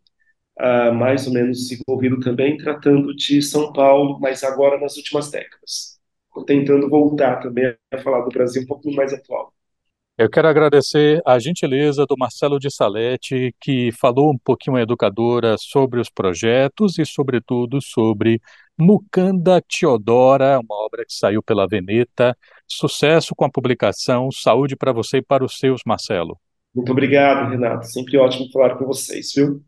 uh, 0.60 0.94
mais 0.94 1.26
ou 1.26 1.32
menos 1.32 1.58
desenvolvido 1.68 2.20
também, 2.20 2.56
tratando 2.56 3.12
de 3.16 3.42
São 3.42 3.72
Paulo, 3.72 4.20
mas 4.20 4.44
agora 4.44 4.78
nas 4.78 4.96
últimas 4.96 5.32
décadas. 5.32 5.98
Tentando 6.46 6.88
voltar 6.88 7.40
também 7.40 7.74
a 7.90 7.98
falar 7.98 8.20
do 8.20 8.30
Brasil 8.30 8.62
um 8.62 8.66
pouco 8.66 8.92
mais 8.92 9.12
atual. 9.12 9.52
Eu 10.20 10.28
quero 10.28 10.48
agradecer 10.48 11.22
a 11.24 11.38
gentileza 11.38 12.04
do 12.04 12.14
Marcelo 12.14 12.58
de 12.58 12.70
Salete, 12.70 13.54
que 13.58 13.90
falou 13.90 14.30
um 14.30 14.36
pouquinho 14.36 14.76
à 14.76 14.82
educadora 14.82 15.56
sobre 15.58 15.98
os 15.98 16.10
projetos 16.10 16.98
e, 16.98 17.06
sobretudo, 17.06 17.80
sobre 17.80 18.38
Mucanda 18.78 19.62
Teodora, 19.62 20.60
uma 20.60 20.84
obra 20.84 21.06
que 21.06 21.14
saiu 21.14 21.42
pela 21.42 21.66
Veneta. 21.66 22.36
Sucesso 22.68 23.34
com 23.34 23.46
a 23.46 23.50
publicação, 23.50 24.28
saúde 24.30 24.76
para 24.76 24.92
você 24.92 25.16
e 25.16 25.22
para 25.22 25.42
os 25.42 25.56
seus, 25.56 25.80
Marcelo. 25.86 26.38
Muito 26.74 26.92
obrigado, 26.92 27.48
Renato. 27.48 27.86
Sempre 27.86 28.18
ótimo 28.18 28.52
falar 28.52 28.76
com 28.76 28.84
vocês, 28.84 29.32
viu? 29.34 29.62